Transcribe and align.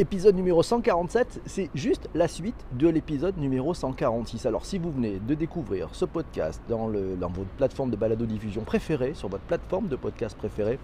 Épisode 0.00 0.34
numéro 0.34 0.60
147, 0.60 1.42
c'est 1.46 1.70
juste 1.72 2.08
la 2.16 2.26
suite 2.26 2.56
de 2.72 2.88
l'épisode 2.88 3.38
numéro 3.38 3.74
146. 3.74 4.44
Alors 4.44 4.66
si 4.66 4.76
vous 4.76 4.90
venez 4.90 5.20
de 5.20 5.34
découvrir 5.34 5.88
ce 5.92 6.04
podcast 6.04 6.60
dans, 6.68 6.88
le, 6.88 7.14
dans 7.14 7.28
votre 7.28 7.50
plateforme 7.50 7.92
de 7.92 7.96
balado-diffusion 7.96 8.62
préférée, 8.62 9.14
sur 9.14 9.28
votre 9.28 9.44
plateforme 9.44 9.86
de 9.86 9.94
podcast 9.94 10.36
préférée, 10.36 10.80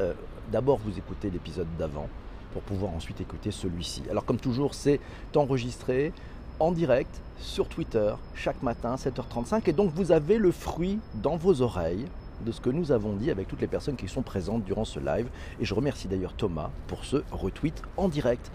euh, 0.00 0.14
d'abord 0.50 0.78
vous 0.78 0.96
écoutez 0.96 1.28
l'épisode 1.28 1.66
d'avant 1.78 2.08
pour 2.54 2.62
pouvoir 2.62 2.94
ensuite 2.94 3.20
écouter 3.20 3.50
celui-ci. 3.50 4.02
Alors 4.10 4.24
comme 4.24 4.38
toujours, 4.38 4.72
c'est 4.72 5.00
enregistré 5.36 6.14
en 6.58 6.72
direct 6.72 7.14
sur 7.38 7.68
Twitter 7.68 8.14
chaque 8.34 8.62
matin 8.62 8.94
7h35 8.94 9.68
et 9.68 9.74
donc 9.74 9.92
vous 9.94 10.10
avez 10.10 10.38
le 10.38 10.52
fruit 10.52 11.00
dans 11.16 11.36
vos 11.36 11.60
oreilles 11.60 12.06
de 12.42 12.52
ce 12.52 12.60
que 12.60 12.70
nous 12.70 12.92
avons 12.92 13.14
dit 13.14 13.30
avec 13.30 13.48
toutes 13.48 13.60
les 13.60 13.66
personnes 13.66 13.96
qui 13.96 14.08
sont 14.08 14.22
présentes 14.22 14.64
durant 14.64 14.84
ce 14.84 15.00
live. 15.00 15.28
Et 15.60 15.64
je 15.64 15.74
remercie 15.74 16.08
d'ailleurs 16.08 16.34
Thomas 16.34 16.70
pour 16.86 17.04
ce 17.04 17.18
retweet 17.30 17.82
en 17.96 18.08
direct. 18.08 18.50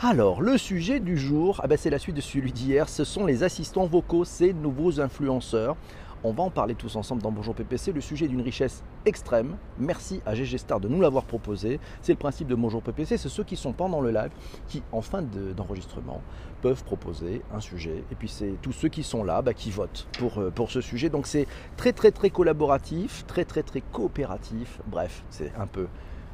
Alors, 0.00 0.42
le 0.42 0.58
sujet 0.58 1.00
du 1.00 1.16
jour, 1.16 1.60
ah 1.62 1.66
ben 1.66 1.78
c'est 1.78 1.90
la 1.90 1.98
suite 1.98 2.16
de 2.16 2.20
celui 2.20 2.52
d'hier, 2.52 2.88
ce 2.88 3.04
sont 3.04 3.26
les 3.26 3.42
assistants 3.42 3.86
vocaux, 3.86 4.24
ces 4.24 4.52
nouveaux 4.52 5.00
influenceurs. 5.00 5.76
On 6.24 6.32
va 6.32 6.44
en 6.44 6.50
parler 6.50 6.76
tous 6.76 6.94
ensemble 6.94 7.20
dans 7.20 7.32
Bonjour 7.32 7.52
PPC. 7.52 7.90
Le 7.90 8.00
sujet 8.00 8.28
d'une 8.28 8.42
richesse 8.42 8.84
extrême. 9.06 9.56
Merci 9.76 10.20
à 10.24 10.36
GG 10.36 10.56
Star 10.56 10.78
de 10.78 10.86
nous 10.86 11.00
l'avoir 11.00 11.24
proposé. 11.24 11.80
C'est 12.00 12.12
le 12.12 12.18
principe 12.18 12.46
de 12.46 12.54
Bonjour 12.54 12.80
PPC. 12.80 13.16
C'est 13.16 13.28
ceux 13.28 13.42
qui 13.42 13.56
sont 13.56 13.72
pendant 13.72 14.00
le 14.00 14.12
live 14.12 14.30
qui, 14.68 14.84
en 14.92 15.00
fin 15.00 15.20
d'enregistrement, 15.20 16.22
peuvent 16.62 16.84
proposer 16.84 17.42
un 17.52 17.60
sujet. 17.60 18.04
Et 18.10 18.14
puis 18.14 18.28
c'est 18.28 18.54
tous 18.62 18.72
ceux 18.72 18.88
qui 18.88 19.02
sont 19.02 19.24
là 19.24 19.42
bah, 19.42 19.52
qui 19.52 19.70
votent 19.70 20.06
pour, 20.18 20.38
euh, 20.38 20.50
pour 20.50 20.70
ce 20.70 20.80
sujet. 20.80 21.10
Donc 21.10 21.26
c'est 21.26 21.46
très 21.76 21.92
très 21.92 22.10
très 22.10 22.30
collaboratif, 22.30 23.26
très 23.26 23.44
très 23.44 23.62
très 23.62 23.82
coopératif. 23.82 24.80
Bref, 24.86 25.24
c'est 25.28 25.52
un 25.58 25.66
peu... 25.66 25.88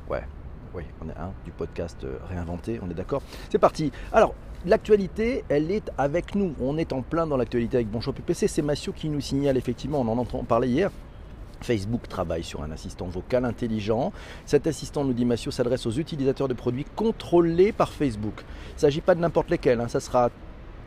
Ouais, 0.09 0.23
oui, 0.75 0.85
on 1.05 1.09
est 1.09 1.17
un 1.17 1.33
du 1.45 1.51
podcast 1.51 2.05
euh, 2.05 2.19
réinventé, 2.29 2.79
on 2.83 2.91
est 2.91 2.95
d'accord 2.95 3.23
C'est 3.51 3.59
parti. 3.59 3.91
Alors, 4.13 4.35
L'actualité, 4.67 5.45
elle 5.49 5.71
est 5.71 5.89
avec 5.99 6.35
nous. 6.35 6.53
On 6.61 6.79
est 6.79 6.93
en 6.93 7.03
plein 7.03 7.29
dans 7.29 7.37
l'actualité 7.37 7.77
avec 7.77 7.89
Bonjour 7.89 8.13
PPC. 8.13 8.49
C'est 8.49 8.61
Massio 8.61 8.93
qui 8.93 9.09
nous 9.09 9.21
signale 9.21 9.57
effectivement, 9.57 10.01
on 10.01 10.09
en 10.09 10.19
entend 10.19 10.43
parler 10.43 10.67
hier, 10.67 10.91
Facebook 11.61 12.09
travaille 12.09 12.45
sur 12.45 12.63
un 12.63 12.71
assistant 12.71 13.07
vocal 13.07 13.45
intelligent. 13.45 14.13
Cet 14.47 14.67
assistant, 14.67 15.05
nous 15.05 15.13
dit 15.13 15.25
Massio, 15.25 15.51
s'adresse 15.51 15.87
aux 15.87 15.93
utilisateurs 15.93 16.49
de 16.49 16.55
produits 16.55 16.87
contrôlés 16.97 17.73
par 17.73 17.91
Facebook. 17.91 18.45
Il 18.71 18.75
ne 18.75 18.81
s'agit 18.81 19.01
pas 19.01 19.15
de 19.15 19.21
n'importe 19.21 19.51
lesquels, 19.51 19.81
hein. 19.81 19.89
ça 19.89 20.01
sera 20.01 20.31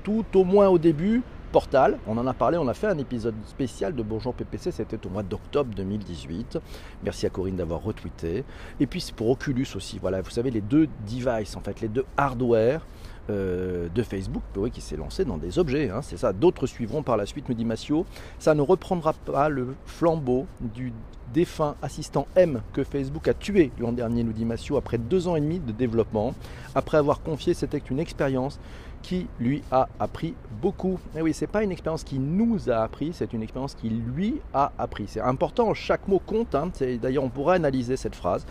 tout 0.03 0.25
au 0.35 0.43
moins 0.43 0.67
au 0.67 0.77
début 0.77 1.21
Portal, 1.51 1.97
on 2.07 2.17
en 2.17 2.25
a 2.27 2.33
parlé, 2.33 2.57
on 2.57 2.67
a 2.69 2.73
fait 2.73 2.87
un 2.87 2.97
épisode 2.97 3.35
spécial 3.45 3.93
de 3.93 4.01
Bonjour 4.03 4.33
PPC, 4.33 4.71
c'était 4.71 5.05
au 5.05 5.09
mois 5.09 5.21
d'octobre 5.21 5.75
2018. 5.75 6.59
Merci 7.03 7.25
à 7.25 7.29
Corinne 7.29 7.57
d'avoir 7.57 7.83
retweeté. 7.83 8.45
Et 8.79 8.87
puis 8.87 9.01
c'est 9.01 9.13
pour 9.13 9.29
Oculus 9.29 9.67
aussi, 9.75 9.99
voilà, 9.99 10.21
vous 10.21 10.29
savez, 10.29 10.49
les 10.49 10.61
deux 10.61 10.87
devices, 11.05 11.57
en 11.57 11.59
fait, 11.59 11.81
les 11.81 11.89
deux 11.89 12.05
hardware 12.15 12.85
euh, 13.29 13.87
de 13.93 14.03
Facebook 14.03 14.43
qui 14.73 14.81
s'est 14.81 14.97
lancé 14.97 15.25
dans 15.25 15.37
des 15.37 15.59
objets. 15.59 15.89
Hein, 15.89 16.01
c'est 16.01 16.17
ça. 16.17 16.33
D'autres 16.33 16.67
suivront 16.67 17.03
par 17.03 17.17
la 17.17 17.25
suite, 17.25 17.47
me 17.49 17.53
dit 17.53 17.65
Massio. 17.65 18.05
Ça 18.39 18.55
ne 18.55 18.61
reprendra 18.61 19.13
pas 19.13 19.49
le 19.49 19.75
flambeau 19.85 20.47
du 20.59 20.93
défunt 21.33 21.75
assistant 21.81 22.27
M 22.35 22.61
que 22.73 22.83
Facebook 22.83 23.27
a 23.27 23.33
tué 23.33 23.71
l'an 23.79 23.91
dernier, 23.93 24.23
nous 24.23 24.33
dit 24.33 24.45
Massio, 24.45 24.77
après 24.77 24.97
deux 24.97 25.27
ans 25.27 25.35
et 25.35 25.41
demi 25.41 25.59
de 25.59 25.71
développement. 25.71 26.33
Après 26.75 26.97
avoir 26.97 27.21
confié, 27.21 27.53
c'était 27.53 27.81
une 27.89 27.99
expérience 27.99 28.59
qui 29.01 29.27
lui 29.39 29.63
a 29.71 29.87
appris 29.99 30.35
beaucoup. 30.61 30.99
Et 31.15 31.19
eh 31.19 31.21
oui, 31.21 31.33
c'est 31.33 31.47
pas 31.47 31.63
une 31.63 31.71
expérience 31.71 32.03
qui 32.03 32.19
nous 32.19 32.69
a 32.69 32.77
appris, 32.77 33.11
c'est 33.13 33.33
une 33.33 33.41
expérience 33.41 33.75
qui 33.75 33.89
lui 33.89 34.41
a 34.53 34.71
appris. 34.77 35.05
C'est 35.07 35.21
important, 35.21 35.73
chaque 35.73 36.07
mot 36.07 36.19
compte. 36.19 36.53
Hein. 36.55 36.71
D'ailleurs, 37.01 37.23
on 37.23 37.29
pourrait 37.29 37.55
analyser 37.55 37.97
cette 37.97 38.15
phrase. 38.15 38.45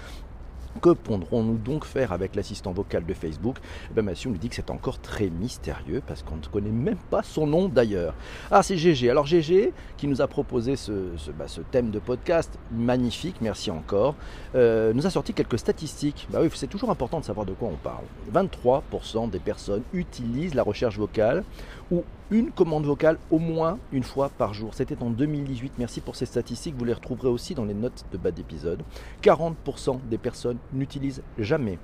Que 0.80 0.90
pourrons-nous 0.90 1.58
donc 1.58 1.84
faire 1.84 2.12
avec 2.12 2.36
l'assistant 2.36 2.72
vocal 2.72 3.04
de 3.04 3.12
Facebook? 3.12 3.56
Eh 3.90 3.94
ben, 3.94 4.02
Mathieu 4.02 4.30
nous 4.30 4.38
dit 4.38 4.48
que 4.48 4.54
c'est 4.54 4.70
encore 4.70 5.00
très 5.00 5.28
mystérieux 5.28 6.00
parce 6.06 6.22
qu'on 6.22 6.36
ne 6.36 6.42
connaît 6.42 6.70
même 6.70 6.96
pas 7.10 7.22
son 7.22 7.46
nom 7.46 7.68
d'ailleurs. 7.68 8.14
Ah, 8.50 8.62
c'est 8.62 8.76
GG. 8.76 9.10
Alors 9.10 9.26
GG 9.26 9.72
qui 9.96 10.06
nous 10.06 10.22
a 10.22 10.28
proposé 10.28 10.76
ce, 10.76 10.92
bah, 11.36 11.46
thème 11.70 11.90
de 11.90 11.98
podcast 11.98 12.56
magnifique, 12.70 13.36
merci 13.40 13.70
encore, 13.70 14.14
euh, 14.54 14.92
nous 14.92 15.06
a 15.06 15.10
sorti 15.10 15.34
quelques 15.34 15.58
statistiques. 15.58 16.28
Bah 16.30 16.38
oui, 16.40 16.48
c'est 16.54 16.68
toujours 16.68 16.90
important 16.90 17.20
de 17.20 17.24
savoir 17.24 17.46
de 17.46 17.52
quoi 17.52 17.68
on 17.68 17.76
parle. 17.76 18.04
23% 18.32 19.28
des 19.28 19.40
personnes 19.40 19.82
utilisent 19.92 20.54
la 20.54 20.62
recherche 20.62 20.96
vocale 20.96 21.44
ou 21.90 22.04
une 22.30 22.52
commande 22.52 22.84
vocale 22.84 23.18
au 23.30 23.38
moins 23.38 23.78
une 23.92 24.04
fois 24.04 24.28
par 24.28 24.54
jour. 24.54 24.74
C'était 24.74 25.02
en 25.02 25.10
2018. 25.10 25.74
Merci 25.78 26.00
pour 26.00 26.16
ces 26.16 26.26
statistiques. 26.26 26.76
Vous 26.76 26.84
les 26.84 26.92
retrouverez 26.92 27.28
aussi 27.28 27.54
dans 27.54 27.64
les 27.64 27.74
notes 27.74 28.04
de 28.12 28.18
bas 28.18 28.30
d'épisode. 28.30 28.82
40% 29.22 29.98
des 30.08 30.18
personnes 30.18 30.58
n'utilisent 30.72 31.22
jamais 31.38 31.78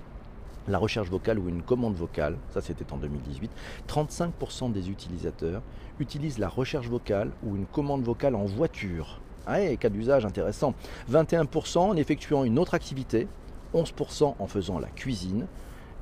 la 0.68 0.78
recherche 0.78 1.08
vocale 1.08 1.38
ou 1.38 1.48
une 1.48 1.62
commande 1.62 1.94
vocale, 1.94 2.36
ça 2.50 2.60
c'était 2.60 2.92
en 2.92 2.96
2018, 2.96 3.50
35% 3.88 4.72
des 4.72 4.90
utilisateurs 4.90 5.62
utilisent 6.00 6.38
la 6.38 6.48
recherche 6.48 6.88
vocale 6.88 7.30
ou 7.44 7.54
une 7.54 7.66
commande 7.66 8.02
vocale 8.02 8.34
en 8.34 8.44
voiture. 8.44 9.20
Ah, 9.46 9.60
cas 9.76 9.88
d'usage 9.88 10.26
intéressant. 10.26 10.74
21% 11.10 11.78
en 11.78 11.96
effectuant 11.96 12.42
une 12.42 12.58
autre 12.58 12.74
activité, 12.74 13.28
11% 13.74 14.34
en 14.38 14.46
faisant 14.48 14.80
la 14.80 14.88
cuisine, 14.88 15.46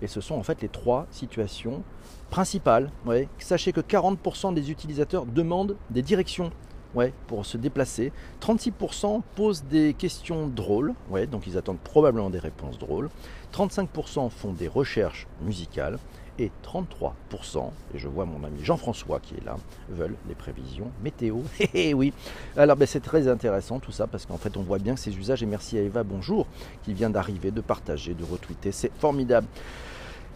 et 0.03 0.07
ce 0.07 0.21
sont 0.21 0.35
en 0.35 0.43
fait 0.43 0.61
les 0.63 0.69
trois 0.69 1.07
situations 1.11 1.83
principales. 2.31 2.91
Sachez 3.39 3.73
que 3.73 3.81
40% 3.81 4.55
des 4.55 4.71
utilisateurs 4.71 5.27
demandent 5.27 5.77
des 5.91 6.03
directions 6.03 6.51
ouais, 6.95 7.13
pour 7.27 7.47
se 7.47 7.57
déplacer. 7.57 8.13
36% 8.41 9.23
posent 9.35 9.65
des 9.65 9.95
questions 9.95 10.47
drôles, 10.49 10.95
donc 11.31 11.47
ils 11.47 11.59
attendent 11.59 11.79
probablement 11.79 12.31
des 12.31 12.39
réponses 12.39 12.79
drôles. 12.79 13.11
35% 13.53 14.31
font 14.31 14.53
des 14.53 14.69
recherches 14.69 15.27
musicales 15.43 15.99
et 16.39 16.51
33%, 16.65 17.71
et 17.95 17.99
je 17.99 18.09
vois 18.09 18.25
mon 18.25 18.45
ami 18.45 18.63
Jean-François 18.63 19.21
qui 19.21 19.35
est 19.35 19.45
là, 19.45 19.57
veulent 19.89 20.17
les 20.29 20.35
prévisions 20.35 20.91
météo. 21.03 21.39
Eh 21.75 21.95
oui, 21.95 22.13
alors 22.57 22.77
ben, 22.77 22.87
c'est 22.87 23.01
très 23.01 23.29
intéressant 23.29 23.79
tout 23.79 23.93
ça 23.93 24.07
parce 24.07 24.27
qu'en 24.27 24.37
fait 24.37 24.57
on 24.57 24.63
voit 24.63 24.79
bien 24.79 24.97
ces 24.97 25.17
usages 25.17 25.43
et 25.43 25.47
merci 25.47 25.79
à 25.79 25.83
Eva 25.83 26.03
Bonjour 26.03 26.47
qui 26.83 26.93
vient 26.93 27.11
d'arriver, 27.11 27.51
de 27.51 27.61
partager, 27.61 28.15
de 28.15 28.25
retweeter, 28.25 28.73
c'est 28.73 28.93
formidable. 28.99 29.47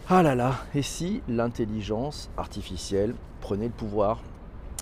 Ah 0.09 0.23
là 0.23 0.35
là, 0.35 0.55
et 0.73 0.81
si 0.81 1.21
l'intelligence 1.27 2.29
artificielle 2.37 3.13
prenait 3.41 3.67
le 3.67 3.71
pouvoir? 3.71 4.21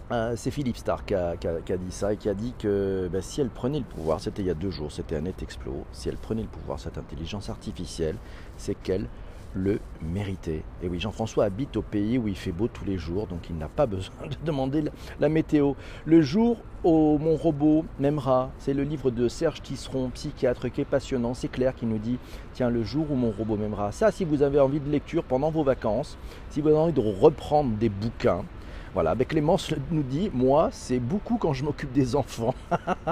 Euh, 0.10 0.36
c'est 0.38 0.52
Philippe 0.52 0.78
Stark 0.78 1.08
qui 1.08 1.14
a, 1.14 1.78
dit 1.78 1.92
ça 1.92 2.14
et 2.14 2.18
qui 2.18 2.30
a 2.30 2.34
dit 2.34 2.54
que 2.58 3.10
ben, 3.12 3.22
si 3.22 3.42
elle 3.42 3.50
prenait 3.50 3.80
le 3.80 3.86
pouvoir, 3.86 4.22
c'était 4.22 4.42
il 4.42 4.48
y 4.48 4.52
a 4.52 4.54
deux 4.54 4.72
jours, 4.72 4.92
c'était 4.92 5.18
un 5.18 5.22
net 5.22 5.44
explo, 5.44 5.84
si 5.92 6.08
elle 6.08 6.16
prenait 6.16 6.44
le 6.44 6.48
pouvoir, 6.48 6.80
cette 6.80 6.98
intelligence 6.98 7.50
artificielle, 7.50 8.16
c'est 8.58 8.76
qu'elle 8.76 9.08
le 9.58 9.80
mériter. 10.02 10.64
Et 10.82 10.88
oui, 10.88 11.00
Jean-François 11.00 11.46
habite 11.46 11.76
au 11.76 11.82
pays 11.82 12.18
où 12.18 12.28
il 12.28 12.36
fait 12.36 12.52
beau 12.52 12.68
tous 12.68 12.86
les 12.86 12.98
jours, 12.98 13.28
donc 13.28 13.50
il 13.50 13.58
n'a 13.58 13.68
pas 13.68 13.86
besoin 13.88 14.28
de 14.30 14.38
demander 14.46 14.84
la, 15.20 15.30
météo. 15.30 15.74
Le 16.06 16.22
jour 16.22 16.58
où 16.84 17.18
mon 17.18 17.36
robot 17.36 17.84
m'aimera, 18.00 18.52
c'est 18.60 18.74
le 18.74 18.84
livre 18.84 19.12
de 19.12 19.28
Serge 19.28 19.62
Tisseron, 19.62 20.10
psychiatre, 20.10 20.72
qui 20.72 20.82
est 20.82 20.86
passionnant. 20.86 21.34
C'est 21.34 21.48
Claire 21.50 21.76
qui 21.76 21.86
nous 21.86 21.98
dit, 21.98 22.18
tiens, 22.54 22.70
le 22.70 22.84
jour 22.84 23.12
où 23.12 23.16
mon 23.16 23.32
robot 23.32 23.58
m'aimera. 23.58 23.92
Ça, 23.92 24.12
si 24.12 24.24
vous 24.24 24.44
avez 24.44 24.60
envie 24.60 24.80
de 24.80 24.90
lecture 24.90 25.24
pendant 25.24 25.50
vos 25.50 25.64
vacances, 25.64 26.18
si 26.50 26.62
vous 26.62 26.70
avez 26.70 26.78
envie 26.78 26.94
de 26.94 27.02
reprendre 27.02 27.76
des 27.78 27.90
bouquins, 27.90 28.46
voilà, 28.94 29.16
ben 29.16 29.26
Clémence 29.26 29.74
nous 29.92 30.04
dit, 30.04 30.30
moi, 30.34 30.70
c'est 30.72 31.00
beaucoup 31.00 31.38
quand 31.38 31.54
je 31.54 31.64
m'occupe 31.64 31.92
des 31.92 32.16
enfants. 32.16 32.56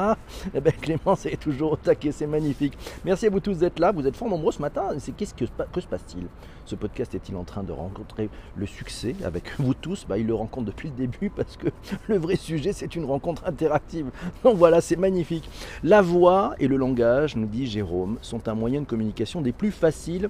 eh 0.54 0.62
ben 0.62 0.74
Clémence 0.74 1.26
est 1.26 1.40
toujours 1.40 1.74
au 1.74 1.76
taquet, 1.76 2.12
c'est 2.12 2.28
magnifique. 2.28 2.78
Merci 3.04 3.28
à 3.28 3.30
vous 3.30 3.40
tous 3.40 3.60
d'être 3.60 3.80
là, 3.80 3.92
vous 3.92 4.08
êtes 4.08 4.16
fort 4.16 4.30
nombreux 4.30 4.52
ce 4.52 4.62
matin. 4.62 4.90
C'est 5.00 5.16
qu'est-ce 5.16 5.34
que, 5.34 5.46
que 5.46 5.82
se 5.82 5.88
passe-t-il? 5.88 6.28
Ce 6.66 6.76
podcast 6.76 7.14
est-il 7.14 7.36
en 7.36 7.44
train 7.44 7.64
de 7.64 7.72
rencontrer 7.72 8.30
le 8.56 8.66
succès 8.66 9.16
avec 9.24 9.60
vous 9.60 9.74
tous? 9.74 10.06
Bah, 10.08 10.18
Il 10.18 10.28
le 10.28 10.34
rencontre 10.34 10.68
depuis 10.68 10.90
le 10.90 10.96
début 10.96 11.30
parce 11.36 11.58
que 11.58 11.68
le 12.08 12.18
vrai 12.18 12.36
sujet, 12.36 12.74
c'est 12.74 12.96
une 12.96 13.06
rencontre 13.06 13.44
interactive. 13.46 14.10
Donc 14.44 14.58
voilà, 14.58 14.82
c'est 14.82 14.96
magnifique. 14.96 15.50
La 15.84 16.02
voix 16.02 16.56
et 16.60 16.68
le 16.68 16.78
langage, 16.78 17.36
nous 17.36 17.48
dit 17.48 17.68
Jérôme, 17.68 18.18
sont 18.22 18.48
un 18.48 18.56
moyen 18.56 18.82
de 18.82 18.86
communication 18.88 19.42
des 19.42 19.52
plus 19.52 19.72
faciles 19.72 20.30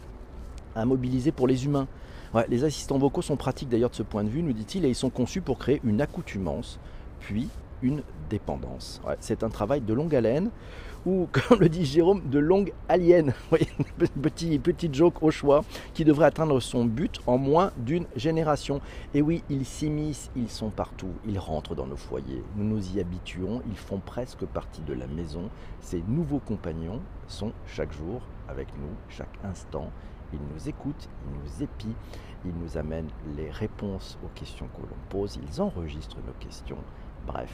à 0.75 0.85
mobiliser 0.85 1.31
pour 1.31 1.47
les 1.47 1.65
humains 1.65 1.87
les 2.47 2.63
assistants 2.63 2.97
vocaux 2.97 3.21
sont 3.21 3.37
pratiques 3.37 3.69
d'ailleurs 3.69 3.89
de 3.89 3.95
ce 3.95 4.03
point 4.03 4.23
de 4.23 4.29
vue, 4.29 4.43
nous 4.43 4.53
dit-il, 4.53 4.85
et 4.85 4.89
ils 4.89 4.95
sont 4.95 5.09
conçus 5.09 5.41
pour 5.41 5.57
créer 5.57 5.81
une 5.83 6.01
accoutumance, 6.01 6.79
puis 7.19 7.49
une 7.81 8.01
dépendance. 8.29 9.01
c'est 9.19 9.43
un 9.43 9.49
travail 9.49 9.81
de 9.81 9.93
longue 9.93 10.15
haleine, 10.15 10.49
ou 11.05 11.27
comme 11.31 11.59
le 11.59 11.69
dit 11.69 11.85
Jérôme, 11.85 12.27
de 12.29 12.39
longue 12.39 12.73
alien. 12.89 13.33
petit, 14.21 14.57
petit 14.59 14.89
joke 14.91 15.21
au 15.21 15.29
choix, 15.29 15.63
qui 15.93 16.03
devrait 16.03 16.25
atteindre 16.25 16.59
son 16.59 16.85
but 16.85 17.19
en 17.27 17.37
moins 17.37 17.71
d'une 17.77 18.05
génération. 18.15 18.81
Et 19.13 19.21
oui, 19.21 19.43
ils 19.49 19.65
s'immiscent, 19.65 20.31
ils 20.35 20.49
sont 20.49 20.71
partout, 20.71 21.11
ils 21.27 21.37
rentrent 21.39 21.75
dans 21.75 21.85
nos 21.85 21.95
foyers, 21.95 22.43
nous 22.55 22.65
nous 22.65 22.95
y 22.95 22.99
habituons, 22.99 23.61
ils 23.67 23.77
font 23.77 23.99
presque 23.99 24.45
partie 24.45 24.81
de 24.81 24.93
la 24.93 25.07
maison. 25.07 25.49
Ces 25.79 26.03
nouveaux 26.07 26.39
compagnons 26.39 27.01
sont 27.27 27.51
chaque 27.67 27.93
jour 27.93 28.21
avec 28.47 28.67
nous, 28.77 28.95
chaque 29.09 29.37
instant, 29.43 29.91
ils 30.33 30.39
nous 30.53 30.69
écoutent, 30.69 31.09
ils 31.25 31.39
nous 31.39 31.63
épient, 31.63 31.95
ils 32.45 32.63
nous 32.63 32.77
amènent 32.77 33.09
les 33.35 33.49
réponses 33.49 34.17
aux 34.23 34.29
questions 34.39 34.67
que 34.67 34.81
l'on 34.81 34.97
pose, 35.09 35.39
ils 35.41 35.61
enregistrent 35.61 36.17
nos 36.25 36.33
questions. 36.33 36.77
Bref, 37.25 37.51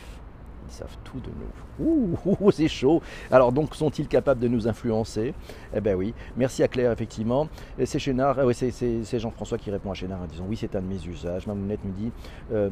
Ils 0.67 0.73
savent 0.73 0.97
tout 1.03 1.19
de 1.19 1.29
nous. 1.29 2.15
Ouh, 2.39 2.51
c'est 2.51 2.67
chaud. 2.67 3.01
Alors 3.31 3.51
donc, 3.51 3.75
sont-ils 3.75 4.07
capables 4.07 4.39
de 4.39 4.47
nous 4.47 4.67
influencer? 4.67 5.33
Eh 5.73 5.81
bien 5.81 5.95
oui. 5.95 6.13
Merci 6.37 6.63
à 6.63 6.67
Claire, 6.67 6.91
effectivement. 6.91 7.47
C'est 7.83 7.99
Chénard, 7.99 8.37
ah 8.39 8.53
c'est 8.53 9.19
Jean-François 9.19 9.57
qui 9.57 9.71
répond 9.71 9.91
à 9.91 9.93
Chénard 9.93 10.21
en 10.21 10.25
disant 10.25 10.45
oui, 10.47 10.57
c'est 10.57 10.75
un 10.75 10.81
de 10.81 10.87
mes 10.87 11.03
usages. 11.07 11.47
Mamounette 11.47 11.83
nous 11.83 11.91
dit... 11.93 12.11
Euh, 12.51 12.69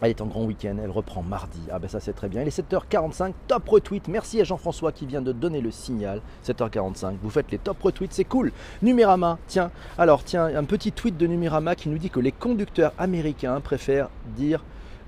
elle 0.00 0.10
est 0.10 0.20
en 0.20 0.26
grand 0.26 0.44
week-end, 0.44 0.76
elle 0.82 0.90
reprend 0.90 1.22
mardi. 1.22 1.60
Ah 1.70 1.78
ben 1.78 1.88
ça 1.88 2.00
c'est 2.00 2.12
très 2.12 2.28
bien. 2.28 2.42
Il 2.42 2.48
est 2.48 2.58
7h45, 2.58 3.32
top 3.46 3.68
retweet. 3.68 4.08
Merci 4.08 4.40
à 4.40 4.44
Jean-François 4.44 4.92
qui 4.92 5.06
vient 5.06 5.22
de 5.22 5.32
donner 5.32 5.60
le 5.60 5.70
signal. 5.70 6.20
7h45, 6.46 7.16
vous 7.22 7.30
faites 7.30 7.50
les 7.50 7.58
top 7.58 7.82
retweets, 7.82 8.12
c'est 8.12 8.24
cool. 8.24 8.52
Numérama, 8.82 9.38
tiens, 9.46 9.70
alors 9.96 10.24
tiens, 10.24 10.44
un 10.46 10.64
petit 10.64 10.92
tweet 10.92 11.16
de 11.16 11.26
Numérama 11.26 11.74
qui 11.74 11.88
nous 11.88 11.98
dit 11.98 12.10
que 12.10 12.20
les 12.20 12.32
conducteurs 12.32 12.92
américains 12.98 13.60
préfèrent 13.60 14.10
dire 14.36 14.62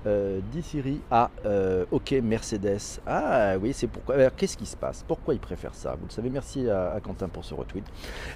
euh, 0.05 0.39
Siri 0.61 0.99
à 1.09 1.29
euh, 1.45 1.85
OK 1.91 2.11
Mercedes. 2.11 2.99
Ah 3.05 3.55
oui, 3.61 3.73
c'est 3.73 3.87
pourquoi. 3.87 4.29
Qu'est-ce 4.31 4.57
qui 4.57 4.65
se 4.65 4.75
passe? 4.75 5.03
Pourquoi 5.07 5.33
ils 5.33 5.39
préfèrent 5.39 5.75
ça? 5.75 5.95
Vous 5.99 6.07
le 6.07 6.11
savez, 6.11 6.29
merci 6.29 6.69
à, 6.69 6.99
Quentin 7.03 7.27
pour 7.27 7.45
ce 7.45 7.53
retweet. 7.53 7.85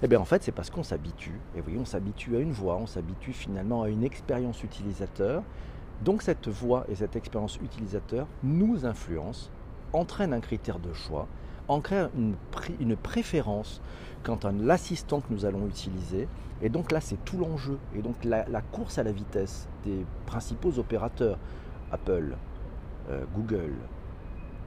Eh 0.03 0.07
bien 0.07 0.19
en 0.19 0.25
fait, 0.25 0.43
c'est 0.43 0.51
parce 0.51 0.69
qu'on 0.69 0.83
s'habitue. 0.83 1.39
Et 1.55 1.61
oui, 1.65 1.77
on 1.79 1.85
s'habitue 1.85 2.35
à 2.35 2.39
une 2.39 2.51
voix, 2.51 2.77
on 2.77 2.87
s'habitue 2.87 3.33
finalement 3.33 3.83
à 3.83 3.89
une 3.89 4.03
expérience 4.03 4.63
utilisateur. 4.63 5.43
Donc 6.03 6.21
cette 6.21 6.47
voix 6.47 6.85
et 6.89 6.95
cette 6.95 7.15
expérience 7.15 7.57
utilisateur 7.63 8.27
nous 8.43 8.85
influencent, 8.85 9.49
entraînent 9.93 10.33
un 10.33 10.41
critère 10.41 10.79
de 10.79 10.93
choix, 10.93 11.27
entraînent 11.67 12.09
une, 12.17 12.35
une 12.79 12.95
préférence 12.95 13.81
quant 14.23 14.35
à 14.37 14.51
l'assistant 14.51 15.21
que 15.21 15.31
nous 15.31 15.45
allons 15.45 15.67
utiliser. 15.67 16.27
Et 16.61 16.69
donc 16.69 16.91
là, 16.91 16.99
c'est 16.99 17.23
tout 17.23 17.37
l'enjeu. 17.37 17.77
Et 17.95 18.01
donc 18.01 18.23
la, 18.23 18.45
course 18.71 18.97
à 18.97 19.03
la 19.03 19.11
vitesse 19.11 19.67
des 19.83 20.05
principaux 20.25 20.77
opérateurs, 20.79 21.37
Apple, 21.91 22.35
euh, 23.09 23.23
Google, 23.35 23.73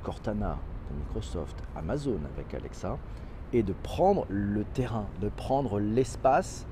Cortana, 0.03 0.59
Microsoft, 0.97 1.57
Amazon 1.77 2.21
avec 2.37 2.55
Alexa, 2.55 2.99
est 3.53 3.63
de 3.63 3.73
prendre 3.83 4.27
le 4.29 4.65
terrain, 4.65 5.07
de 5.21 5.29
prendre 5.29 5.81
l'espace 5.81 6.67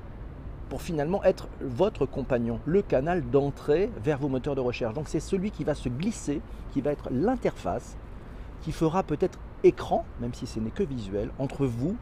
pour 0.69 0.81
finalement 0.81 1.23
être 1.23 1.47
votre 1.61 2.05
compagnon, 2.05 2.59
le 2.65 2.81
canal 2.81 3.23
d'entrée 3.29 3.89
vers 4.03 4.17
vos 4.17 4.27
moteurs 4.27 4.55
de 4.55 4.61
recherche. 4.61 4.93
Donc 4.93 5.07
c'est 5.07 5.19
celui 5.19 5.51
qui 5.51 5.63
va 5.63 5.75
se 5.75 5.89
glisser, 5.89 6.41
qui 6.73 6.81
va 6.81 6.91
être 6.91 7.09
l'interface, 7.11 7.97
qui 8.61 8.71
fera 8.71 9.03
peut-être 9.03 9.39
écran, 9.63 10.05
même 10.19 10.33
si 10.33 10.47
ce 10.47 10.59
n'est 10.59 10.71
que 10.71 10.83
visuel, 10.83 11.29
entre 11.39 11.65
vous 11.65 11.95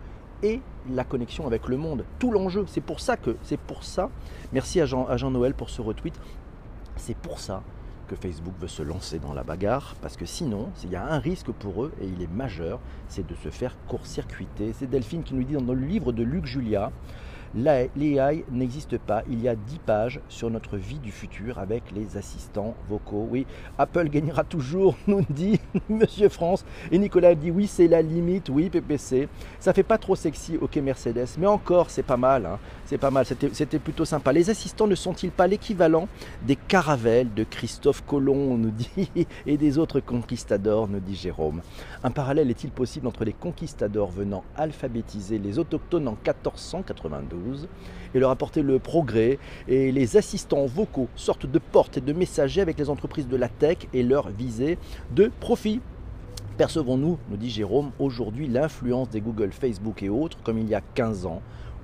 et 0.43 0.61
la 0.89 1.03
connexion 1.03 1.47
avec 1.47 1.67
le 1.67 1.77
monde. 1.77 2.05
Tout 2.19 2.31
l'enjeu, 2.31 2.65
c'est 2.67 2.81
pour 2.81 2.99
ça 2.99 3.17
que, 3.17 3.37
c'est 3.43 3.59
pour 3.59 3.83
ça, 3.83 4.09
merci 4.51 4.81
à 4.81 4.85
Jean, 4.85 5.05
à 5.07 5.17
Jean 5.17 5.31
Noël 5.31 5.53
pour 5.53 5.69
ce 5.69 5.81
retweet, 5.81 6.19
c'est 6.97 7.15
pour 7.17 7.39
ça 7.39 7.61
que 8.07 8.15
Facebook 8.15 8.53
veut 8.59 8.67
se 8.67 8.83
lancer 8.83 9.17
dans 9.17 9.33
la 9.33 9.43
bagarre, 9.43 9.95
parce 10.01 10.15
que 10.15 10.25
sinon, 10.25 10.69
il 10.83 10.91
y 10.91 10.95
a 10.95 11.05
un 11.05 11.17
risque 11.17 11.51
pour 11.51 11.85
eux, 11.85 11.93
et 12.01 12.05
il 12.05 12.21
est 12.21 12.31
majeur, 12.31 12.79
c'est 13.07 13.25
de 13.25 13.33
se 13.35 13.49
faire 13.49 13.75
court-circuiter. 13.87 14.73
C'est 14.73 14.87
Delphine 14.87 15.23
qui 15.23 15.33
nous 15.33 15.43
dit 15.43 15.53
dans 15.53 15.73
le 15.73 15.81
livre 15.81 16.11
de 16.11 16.21
Luc 16.21 16.45
Julia, 16.45 16.91
L'AI 17.53 18.43
n'existe 18.51 18.97
pas. 18.97 19.23
Il 19.29 19.41
y 19.41 19.47
a 19.47 19.55
10 19.55 19.79
pages 19.79 20.19
sur 20.27 20.49
notre 20.49 20.77
vie 20.77 20.99
du 20.99 21.11
futur 21.11 21.59
avec 21.59 21.83
les 21.95 22.17
assistants 22.17 22.75
vocaux. 22.89 23.27
Oui, 23.29 23.45
Apple 23.77 24.09
gagnera 24.09 24.43
toujours, 24.43 24.95
nous 25.07 25.25
dit 25.29 25.59
Monsieur 25.89 26.29
France. 26.29 26.65
Et 26.91 26.97
Nicolas 26.97 27.35
dit 27.35 27.51
oui, 27.51 27.67
c'est 27.67 27.87
la 27.87 28.01
limite. 28.01 28.49
Oui, 28.49 28.69
PPC. 28.69 29.29
Ça 29.59 29.73
fait 29.73 29.83
pas 29.83 29.97
trop 29.97 30.15
sexy, 30.15 30.57
ok 30.59 30.75
Mercedes. 30.77 31.27
Mais 31.37 31.47
encore, 31.47 31.89
c'est 31.89 32.03
pas 32.03 32.17
mal. 32.17 32.45
Hein. 32.45 32.59
C'est 32.85 32.97
pas 32.97 33.11
mal. 33.11 33.25
C'était 33.25 33.79
plutôt 33.79 34.05
sympa. 34.05 34.33
Les 34.33 34.49
assistants 34.49 34.87
ne 34.87 34.95
sont-ils 34.95 35.31
pas 35.31 35.47
l'équivalent 35.47 36.07
des 36.45 36.55
caravelles 36.55 37.33
de 37.33 37.43
Christophe 37.43 38.03
Colomb, 38.05 38.57
nous 38.57 38.71
dit, 38.71 39.09
et 39.45 39.57
des 39.57 39.77
autres 39.77 39.99
conquistadors, 39.99 40.87
nous 40.87 40.99
dit 40.99 41.15
Jérôme 41.15 41.61
Un 42.03 42.11
parallèle 42.11 42.49
est-il 42.49 42.71
possible 42.71 43.07
entre 43.07 43.23
les 43.23 43.33
conquistadors 43.33 44.11
venant 44.11 44.43
alphabétiser 44.57 45.39
les 45.39 45.59
autochtones 45.59 46.07
en 46.07 46.17
1492 46.25 47.44
et 48.13 48.19
leur 48.19 48.31
apporter 48.31 48.61
le 48.61 48.79
progrès. 48.79 49.39
Et 49.67 49.91
les 49.91 50.17
assistants 50.17 50.65
vocaux 50.65 51.07
sortent 51.15 51.45
de 51.45 51.59
portes 51.59 51.97
et 51.97 52.01
de 52.01 52.13
messagers 52.13 52.61
avec 52.61 52.77
les 52.77 52.89
entreprises 52.89 53.27
de 53.27 53.37
la 53.37 53.49
tech 53.49 53.77
et 53.93 54.03
leur 54.03 54.29
visée 54.29 54.77
de 55.11 55.31
profit. 55.39 55.81
Percevons-nous, 56.57 57.17
nous 57.29 57.37
dit 57.37 57.49
Jérôme, 57.49 57.91
aujourd'hui 57.99 58.47
l'influence 58.47 59.09
des 59.09 59.19
Google, 59.19 59.51
Facebook 59.51 60.01
et 60.03 60.09
autres 60.09 60.37
comme 60.43 60.57
il 60.57 60.69
y 60.69 60.75
a 60.75 60.81
15 60.81 61.25
ans 61.25 61.41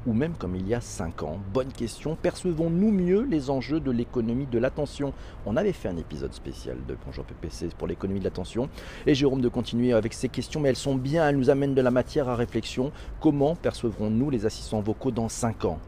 ou 0.07 0.13
même 0.13 0.33
comme 0.33 0.55
il 0.55 0.67
y 0.67 0.73
a 0.73 0.81
5 0.81 1.23
ans 1.23 1.37
Bonne 1.53 1.71
question. 1.71 2.17
Percevons-nous 2.19 2.91
mieux 2.91 3.21
les 3.21 3.49
enjeux 3.49 3.79
de 3.79 3.91
l'économie 3.91 4.47
de 4.47 4.57
l'attention? 4.57 5.13
On 5.45 5.55
avait 5.55 5.73
fait 5.73 5.89
un 5.89 5.97
épisode 5.97 6.33
spécial 6.33 6.77
de 6.87 6.97
Bonjour 7.05 7.23
PPC 7.23 7.69
pour 7.77 7.87
l'économie 7.87 8.19
de 8.19 8.23
l'attention. 8.23 8.69
Et 9.05 9.13
Jérôme 9.13 9.41
de 9.41 9.49
continuer 9.49 9.93
avec 9.93 10.13
ces 10.13 10.29
questions, 10.29 10.59
mais 10.59 10.69
elles 10.69 10.75
sont 10.75 10.95
bien, 10.95 11.29
elles 11.29 11.37
nous 11.37 11.49
amènent 11.49 11.75
de 11.75 11.81
la 11.81 11.91
matière 11.91 12.29
à 12.29 12.35
réflexion. 12.35 12.91
Comment 13.19 13.55
percevrons-nous 13.55 14.29
les 14.29 14.45
assistants 14.45 14.81
vocaux 14.81 15.11
dans 15.11 15.29
5 15.29 15.65
ans? 15.65 15.79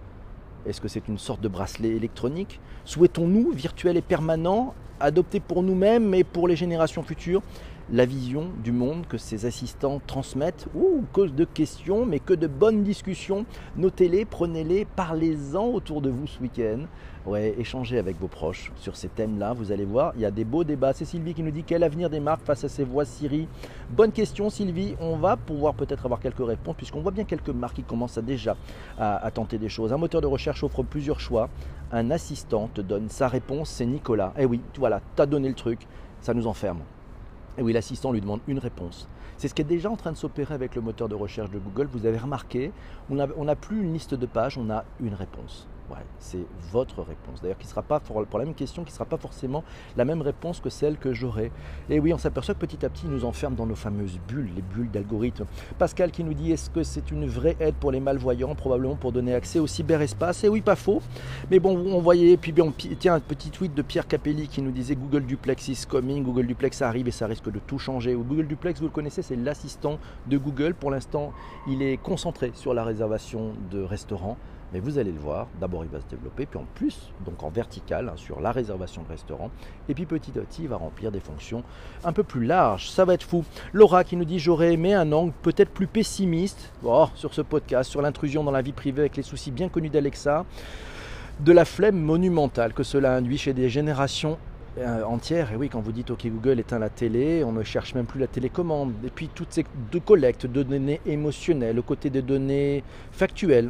Est-ce 0.65 0.79
que 0.79 0.87
c'est 0.87 1.07
une 1.07 1.17
sorte 1.17 1.41
de 1.41 1.47
bracelet 1.47 1.89
électronique? 1.89 2.59
Souhaitons-nous, 2.85 3.51
virtuel 3.51 3.97
et 3.97 4.01
permanent, 4.01 4.75
adopter 4.99 5.39
pour 5.39 5.63
nous-mêmes 5.63 6.13
et 6.13 6.23
pour 6.23 6.47
les 6.47 6.55
générations 6.55 7.03
futures? 7.03 7.41
La 7.91 8.05
vision 8.05 8.47
du 8.63 8.71
monde 8.71 9.05
que 9.07 9.17
ces 9.17 9.45
assistants 9.45 10.01
transmettent. 10.07 10.67
Ouh, 10.75 11.03
cause 11.11 11.33
de 11.33 11.45
questions, 11.45 12.05
mais 12.05 12.19
que 12.19 12.33
de 12.33 12.47
bonnes 12.47 12.83
discussions. 12.83 13.45
Notez-les, 13.75 14.25
prenez-les, 14.25 14.85
parlez-en 14.85 15.65
autour 15.65 16.01
de 16.01 16.09
vous 16.09 16.27
ce 16.27 16.39
week-end. 16.39 16.85
Ouais, 17.25 17.55
échangez 17.57 17.99
avec 17.99 18.19
vos 18.19 18.27
proches 18.27 18.71
sur 18.75 18.97
ces 18.97 19.07
thèmes-là. 19.07 19.53
Vous 19.53 19.71
allez 19.71 19.85
voir, 19.85 20.11
il 20.15 20.21
y 20.21 20.25
a 20.25 20.31
des 20.31 20.43
beaux 20.43 20.65
débats. 20.65 20.91
C'est 20.91 21.05
Sylvie 21.05 21.33
qui 21.33 21.41
nous 21.41 21.51
dit 21.51 21.63
quel 21.63 21.83
avenir 21.83 22.09
des 22.09 22.19
marques 22.19 22.43
face 22.43 22.65
à 22.65 22.69
ces 22.69 22.83
voix 22.83 23.05
Siri. 23.05 23.47
Bonne 23.89 24.11
question, 24.11 24.49
Sylvie. 24.49 24.95
On 24.99 25.15
va 25.15 25.37
pouvoir 25.37 25.73
peut-être 25.73 26.05
avoir 26.05 26.19
quelques 26.19 26.45
réponses, 26.45 26.75
puisqu'on 26.75 27.01
voit 27.01 27.11
bien 27.11 27.23
quelques 27.23 27.49
marques 27.49 27.77
qui 27.77 27.83
commencent 27.83 28.17
déjà 28.17 28.57
à, 28.97 29.29
tenter 29.31 29.57
des 29.57 29.69
choses. 29.69 29.93
Un 29.93 29.97
moteur 29.97 30.19
de 30.19 30.27
recherche 30.27 30.63
offre 30.63 30.83
plusieurs 30.83 31.21
choix. 31.21 31.49
Un 31.93 32.11
assistant 32.11 32.69
te 32.73 32.81
donne 32.81 33.07
sa 33.07 33.29
réponse, 33.29 33.69
c'est 33.69 33.85
Nicolas. 33.85 34.33
Eh 34.37 34.45
oui, 34.45 34.59
voilà, 34.77 34.99
t'as 35.15 35.25
donné 35.25 35.47
le 35.47 35.55
truc. 35.55 35.87
Ça 36.19 36.33
nous 36.33 36.47
enferme. 36.47 36.79
Et 37.57 37.61
oui, 37.61 37.73
l'assistant 37.73 38.11
lui 38.11 38.21
demande 38.21 38.41
une 38.47 38.59
réponse. 38.59 39.07
C'est 39.37 39.47
ce 39.47 39.53
qui 39.53 39.61
est 39.61 39.65
déjà 39.65 39.89
en 39.89 39.95
train 39.95 40.11
de 40.11 40.17
s'opérer 40.17 40.53
avec 40.53 40.75
le 40.75 40.81
moteur 40.81 41.09
de 41.09 41.15
recherche 41.15 41.51
de 41.51 41.59
Google. 41.59 41.87
Vous 41.91 42.05
avez 42.05 42.17
remarqué, 42.17 42.71
on 43.09 43.15
n'a 43.15 43.55
plus 43.55 43.81
une 43.81 43.93
liste 43.93 44.15
de 44.15 44.25
pages, 44.25 44.57
on 44.57 44.69
a 44.69 44.85
une 44.99 45.13
réponse. 45.13 45.67
Ouais, 45.89 45.97
c'est 46.17 46.45
votre 46.71 47.01
réponse. 47.01 47.41
D'ailleurs, 47.41 47.57
qui 47.57 47.67
sera 47.67 47.81
pas 47.81 47.99
pour, 47.99 48.21
la 48.21 48.45
même 48.45 48.53
question, 48.53 48.83
qui 48.83 48.91
ne 48.91 48.93
sera 48.93 49.05
pas 49.05 49.17
forcément 49.17 49.63
la 49.97 50.05
même 50.05 50.21
réponse 50.21 50.61
que 50.61 50.69
celle 50.69 50.97
que 50.97 51.13
j'aurai. 51.13 51.51
Et 51.89 51.99
oui, 51.99 52.13
on 52.13 52.17
s'aperçoit 52.17 52.55
que 52.55 52.59
petit 52.59 52.85
à 52.85 52.89
petit, 52.89 53.05
il 53.05 53.11
nous 53.11 53.25
enferme 53.25 53.55
dans 53.55 53.65
nos 53.65 53.75
fameuses 53.75 54.17
bulles, 54.27 54.49
les 54.55 54.61
bulles 54.61 54.89
d'algorithmes. 54.89 55.45
Pascal 55.77 56.11
qui 56.11 56.23
nous 56.23 56.33
dit 56.33 56.53
est-ce 56.53 56.69
que 56.69 56.83
c'est 56.83 57.11
une 57.11 57.27
vraie 57.27 57.57
aide 57.59 57.75
pour 57.75 57.91
les 57.91 57.99
malvoyants, 57.99 58.55
probablement 58.55 58.95
pour 58.95 59.11
donner 59.11 59.35
accès 59.35 59.59
au 59.59 59.67
cyberespace 59.67 60.45
Et 60.45 60.49
oui, 60.49 60.61
pas 60.61 60.77
faux. 60.77 61.01
Mais 61.51 61.59
bon, 61.59 61.77
on 61.77 61.99
voyait, 61.99 62.37
puis 62.37 62.53
bien, 62.53 62.71
tiens, 62.99 63.15
un 63.15 63.19
petit 63.19 63.49
tweet 63.49 63.73
de 63.75 63.81
Pierre 63.81 64.07
Capelli 64.07 64.47
qui 64.47 64.61
nous 64.61 64.71
disait 64.71 64.95
Google 64.95 65.25
Duplex 65.25 65.67
is 65.67 65.85
coming, 65.85 66.23
Google 66.23 66.47
Duplex 66.47 66.81
arrive 66.81 67.09
et 67.09 67.11
ça 67.11 67.27
risque 67.27 67.51
de 67.51 67.59
tout 67.59 67.77
changer. 67.77 68.13
Google 68.13 68.47
Duplex, 68.47 68.79
vous 68.79 68.87
le 68.87 68.91
connaissez, 68.91 69.21
c'est 69.21 69.35
l'assistant 69.35 69.99
de 70.27 70.37
Google. 70.37 70.75
Pour 70.75 70.91
l'instant, 70.91 71.33
il 71.67 71.81
est 71.81 71.97
concentré 71.97 72.51
sur 72.53 72.73
la 72.73 72.85
réservation 72.85 73.51
de 73.69 73.83
restaurants. 73.83 74.37
Mais 74.73 74.79
vous 74.79 74.97
allez 74.97 75.11
le 75.11 75.19
voir, 75.19 75.47
d'abord 75.61 75.83
il 75.83 75.89
va 75.91 76.01
se 76.01 76.07
développer, 76.07 76.47
puis 76.47 76.57
en 76.57 76.65
plus, 76.73 77.11
donc 77.25 77.43
en 77.43 77.49
vertical, 77.49 78.09
hein, 78.09 78.13
sur 78.15 78.41
la 78.41 78.51
réservation 78.51 79.03
de 79.03 79.07
restaurant, 79.07 79.51
et 79.87 79.93
puis 79.93 80.07
petit 80.07 80.31
à 80.37 80.41
petit, 80.41 80.63
il 80.63 80.67
va 80.67 80.77
remplir 80.77 81.11
des 81.11 81.19
fonctions 81.19 81.63
un 82.03 82.11
peu 82.11 82.23
plus 82.23 82.43
larges. 82.43 82.89
Ça 82.89 83.05
va 83.05 83.13
être 83.13 83.23
fou. 83.23 83.45
Laura 83.71 84.03
qui 84.03 84.15
nous 84.15 84.25
dit 84.25 84.39
J'aurais 84.39 84.73
aimé 84.73 84.95
un 84.95 85.11
angle 85.11 85.31
peut-être 85.43 85.69
plus 85.69 85.85
pessimiste 85.85 86.71
oh, 86.83 87.05
sur 87.13 87.35
ce 87.35 87.41
podcast, 87.41 87.91
sur 87.91 88.01
l'intrusion 88.01 88.43
dans 88.43 88.51
la 88.51 88.63
vie 88.63 88.71
privée 88.71 89.01
avec 89.01 89.15
les 89.15 89.23
soucis 89.23 89.51
bien 89.51 89.69
connus 89.69 89.89
d'Alexa, 89.89 90.43
de 91.39 91.51
la 91.51 91.65
flemme 91.65 91.99
monumentale 91.99 92.73
que 92.73 92.83
cela 92.83 93.15
induit 93.15 93.37
chez 93.37 93.53
des 93.53 93.69
générations 93.69 94.39
euh, 94.79 95.03
entières. 95.03 95.51
Et 95.53 95.55
oui, 95.55 95.69
quand 95.69 95.81
vous 95.81 95.91
dites 95.91 96.09
OK 96.09 96.25
Google 96.25 96.59
éteint 96.59 96.79
la 96.79 96.89
télé, 96.89 97.43
on 97.43 97.51
ne 97.51 97.61
cherche 97.61 97.93
même 97.93 98.07
plus 98.07 98.19
la 98.19 98.25
télécommande. 98.27 98.93
Et 99.05 99.11
puis 99.11 99.29
toutes 99.33 99.51
ces 99.51 99.65
de 99.91 99.99
collectes 99.99 100.47
de 100.47 100.63
données 100.63 100.99
émotionnelles, 101.05 101.77
au 101.77 101.83
côté 101.83 102.09
des 102.09 102.23
données 102.23 102.83
factuelles 103.11 103.69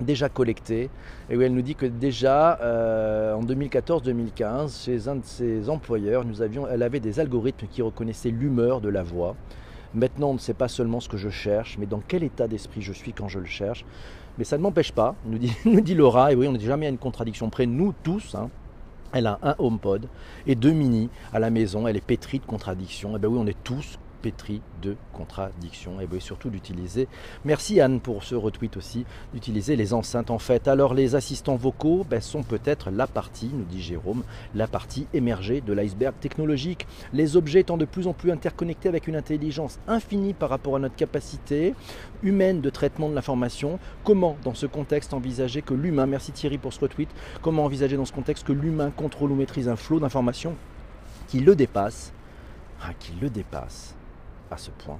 déjà 0.00 0.28
collecté 0.28 0.90
et 1.30 1.36
où 1.36 1.42
elle 1.42 1.54
nous 1.54 1.62
dit 1.62 1.74
que 1.74 1.86
déjà 1.86 2.58
euh, 2.60 3.34
en 3.34 3.42
2014-2015 3.44 4.84
chez 4.84 5.08
un 5.08 5.16
de 5.16 5.24
ses 5.24 5.68
employeurs 5.68 6.24
nous 6.24 6.42
avions, 6.42 6.66
elle 6.68 6.82
avait 6.82 7.00
des 7.00 7.20
algorithmes 7.20 7.66
qui 7.70 7.82
reconnaissaient 7.82 8.30
l'humeur 8.30 8.80
de 8.80 8.88
la 8.88 9.02
voix 9.02 9.34
maintenant 9.94 10.30
on 10.30 10.34
ne 10.34 10.38
sait 10.38 10.54
pas 10.54 10.68
seulement 10.68 11.00
ce 11.00 11.08
que 11.08 11.16
je 11.16 11.30
cherche 11.30 11.78
mais 11.78 11.86
dans 11.86 12.00
quel 12.06 12.22
état 12.22 12.46
d'esprit 12.46 12.82
je 12.82 12.92
suis 12.92 13.12
quand 13.12 13.28
je 13.28 13.38
le 13.38 13.46
cherche 13.46 13.84
mais 14.38 14.44
ça 14.44 14.56
ne 14.56 14.62
m'empêche 14.62 14.92
pas 14.92 15.14
nous 15.24 15.38
dit, 15.38 15.52
nous 15.64 15.80
dit 15.80 15.94
Laura 15.94 16.32
et 16.32 16.36
oui 16.36 16.46
on 16.46 16.52
n'est 16.52 16.60
jamais 16.60 16.86
à 16.86 16.90
une 16.90 16.98
contradiction 16.98 17.50
près 17.50 17.66
nous 17.66 17.92
tous 18.02 18.34
hein. 18.34 18.50
elle 19.12 19.26
a 19.26 19.38
un 19.42 19.56
HomePod 19.58 20.06
et 20.46 20.54
deux 20.54 20.72
mini 20.72 21.08
à 21.32 21.38
la 21.38 21.50
maison 21.50 21.88
elle 21.88 21.96
est 21.96 22.04
pétrie 22.04 22.38
de 22.38 22.46
contradictions 22.46 23.16
et 23.16 23.18
bien 23.18 23.28
oui 23.28 23.38
on 23.40 23.46
est 23.46 23.64
tous 23.64 23.98
pétri 24.20 24.60
de 24.82 24.96
contradictions. 25.12 26.00
Et 26.00 26.20
surtout 26.20 26.50
d'utiliser, 26.50 27.08
merci 27.44 27.80
Anne 27.80 28.00
pour 28.00 28.24
ce 28.24 28.34
retweet 28.34 28.76
aussi, 28.76 29.04
d'utiliser 29.32 29.76
les 29.76 29.94
enceintes 29.94 30.30
en 30.30 30.38
fait. 30.38 30.68
Alors 30.68 30.94
les 30.94 31.14
assistants 31.14 31.56
vocaux 31.56 32.04
ben, 32.08 32.20
sont 32.20 32.42
peut-être 32.42 32.90
la 32.90 33.06
partie, 33.06 33.50
nous 33.52 33.64
dit 33.64 33.82
Jérôme, 33.82 34.24
la 34.54 34.66
partie 34.66 35.06
émergée 35.14 35.60
de 35.60 35.72
l'iceberg 35.72 36.14
technologique. 36.20 36.86
Les 37.12 37.36
objets 37.36 37.60
étant 37.60 37.76
de 37.76 37.84
plus 37.84 38.06
en 38.06 38.12
plus 38.12 38.30
interconnectés 38.30 38.88
avec 38.88 39.06
une 39.06 39.16
intelligence 39.16 39.78
infinie 39.86 40.34
par 40.34 40.50
rapport 40.50 40.76
à 40.76 40.78
notre 40.78 40.96
capacité 40.96 41.74
humaine 42.22 42.60
de 42.60 42.70
traitement 42.70 43.08
de 43.08 43.14
l'information, 43.14 43.78
comment 44.04 44.36
dans 44.44 44.54
ce 44.54 44.66
contexte 44.66 45.14
envisager 45.14 45.62
que 45.62 45.74
l'humain, 45.74 46.06
merci 46.06 46.32
Thierry 46.32 46.58
pour 46.58 46.72
ce 46.72 46.80
retweet, 46.80 47.08
comment 47.42 47.64
envisager 47.64 47.96
dans 47.96 48.04
ce 48.04 48.12
contexte 48.12 48.46
que 48.46 48.52
l'humain 48.52 48.90
contrôle 48.90 49.32
ou 49.32 49.36
maîtrise 49.36 49.68
un 49.68 49.76
flot 49.76 50.00
d'informations 50.00 50.56
qui 51.28 51.40
le 51.40 51.54
dépasse, 51.54 52.12
ah, 52.82 52.92
qui 52.98 53.12
le 53.20 53.30
dépasse 53.30 53.97
à 54.50 54.56
ce 54.56 54.70
point. 54.70 54.98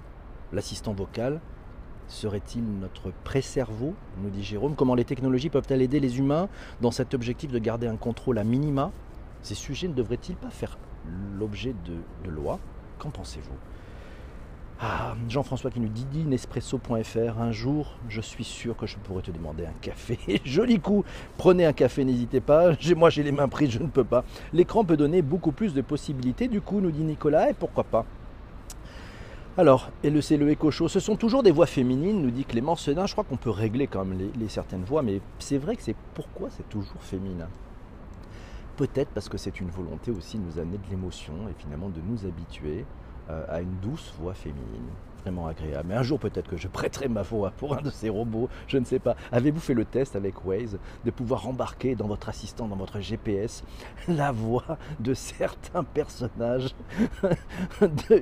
L'assistant 0.52 0.92
vocal 0.92 1.40
serait-il 2.08 2.64
notre 2.64 3.12
pré-cerveau 3.24 3.94
nous 4.22 4.30
dit 4.30 4.42
Jérôme. 4.42 4.74
Comment 4.74 4.94
les 4.94 5.04
technologies 5.04 5.50
peuvent-elles 5.50 5.82
aider 5.82 6.00
les 6.00 6.18
humains 6.18 6.48
dans 6.80 6.90
cet 6.90 7.14
objectif 7.14 7.52
de 7.52 7.58
garder 7.58 7.86
un 7.86 7.96
contrôle 7.96 8.38
à 8.38 8.44
minima? 8.44 8.90
Ces 9.42 9.54
sujets 9.54 9.88
ne 9.88 9.94
devraient-ils 9.94 10.36
pas 10.36 10.50
faire 10.50 10.78
l'objet 11.38 11.74
de, 11.84 11.96
de 12.24 12.30
lois? 12.30 12.58
Qu'en 12.98 13.10
pensez-vous? 13.10 13.56
Ah, 14.80 15.16
Jean-François 15.28 15.72
qui 15.72 15.80
nous 15.80 15.88
dit 15.88 16.24
Nespresso.fr. 16.24 17.40
Un 17.40 17.50
jour, 17.50 17.98
je 18.08 18.20
suis 18.20 18.44
sûr 18.44 18.76
que 18.76 18.86
je 18.86 18.96
pourrais 18.96 19.22
te 19.22 19.32
demander 19.32 19.66
un 19.66 19.72
café. 19.80 20.18
Joli 20.44 20.78
coup 20.78 21.04
Prenez 21.36 21.66
un 21.66 21.72
café, 21.72 22.04
n'hésitez 22.04 22.40
pas. 22.40 22.72
Moi, 22.96 23.10
j'ai 23.10 23.24
les 23.24 23.32
mains 23.32 23.48
prises, 23.48 23.70
je 23.70 23.80
ne 23.80 23.88
peux 23.88 24.04
pas. 24.04 24.24
L'écran 24.52 24.84
peut 24.84 24.96
donner 24.96 25.20
beaucoup 25.20 25.50
plus 25.50 25.74
de 25.74 25.82
possibilités, 25.82 26.46
du 26.46 26.60
coup, 26.60 26.80
nous 26.80 26.92
dit 26.92 27.02
Nicolas, 27.02 27.50
et 27.50 27.54
pourquoi 27.54 27.82
pas? 27.82 28.06
Alors, 29.58 29.90
et 30.04 30.10
le 30.10 30.20
c'est 30.20 30.36
le 30.36 30.48
écho 30.50 30.70
chaud. 30.70 30.86
Ce 30.86 31.00
sont 31.00 31.16
toujours 31.16 31.42
des 31.42 31.50
voix 31.50 31.66
féminines, 31.66 32.22
nous 32.22 32.30
dit 32.30 32.44
Clément 32.44 32.76
Sedin. 32.76 33.06
Je 33.06 33.12
crois 33.12 33.24
qu'on 33.24 33.36
peut 33.36 33.50
régler 33.50 33.88
quand 33.88 34.04
même 34.04 34.30
les, 34.38 34.48
certaines 34.48 34.84
voix, 34.84 35.02
mais 35.02 35.20
c'est 35.40 35.58
vrai 35.58 35.74
que 35.74 35.82
c'est 35.82 35.96
pourquoi 36.14 36.48
c'est 36.48 36.68
toujours 36.68 37.02
féminin? 37.02 37.48
Peut-être 38.76 39.08
parce 39.08 39.28
que 39.28 39.36
c'est 39.36 39.58
une 39.58 39.70
volonté 39.70 40.12
aussi 40.12 40.38
de 40.38 40.44
nous 40.44 40.60
amener 40.60 40.78
de 40.78 40.88
l'émotion 40.88 41.48
et 41.50 41.60
finalement 41.60 41.88
de 41.88 42.00
nous 42.00 42.24
habituer 42.24 42.84
euh, 43.30 43.44
à 43.48 43.60
une 43.60 43.74
douce 43.82 44.14
voix 44.20 44.32
féminine 44.32 44.90
vraiment 45.22 45.46
agréable. 45.46 45.88
Mais 45.88 45.94
un 45.94 46.02
jour 46.02 46.18
peut-être 46.18 46.48
que 46.48 46.56
je 46.56 46.68
prêterai 46.68 47.08
ma 47.08 47.22
voix 47.22 47.52
pour 47.56 47.76
un 47.76 47.82
de 47.82 47.90
ces 47.90 48.08
robots, 48.08 48.48
je 48.66 48.78
ne 48.78 48.84
sais 48.84 48.98
pas. 48.98 49.16
Avez-vous 49.32 49.60
fait 49.60 49.74
le 49.74 49.84
test 49.84 50.16
avec 50.16 50.44
Waze 50.44 50.78
de 51.04 51.10
pouvoir 51.10 51.46
embarquer 51.46 51.94
dans 51.94 52.06
votre 52.06 52.28
assistant, 52.28 52.68
dans 52.68 52.76
votre 52.76 53.00
GPS, 53.00 53.64
la 54.08 54.32
voix 54.32 54.78
de 55.00 55.14
certains 55.14 55.84
personnages 55.84 56.74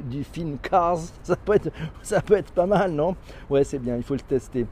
du 0.04 0.24
film 0.24 0.58
Cars? 0.58 0.98
Ça 1.22 1.36
peut, 1.36 1.54
être, 1.54 1.70
ça 2.02 2.20
peut 2.20 2.34
être 2.34 2.52
pas 2.52 2.66
mal, 2.66 2.92
non? 2.92 3.16
Ouais, 3.50 3.64
c'est 3.64 3.78
bien, 3.78 3.96
il 3.96 4.02
faut 4.02 4.14
le 4.14 4.20
tester. 4.20 4.66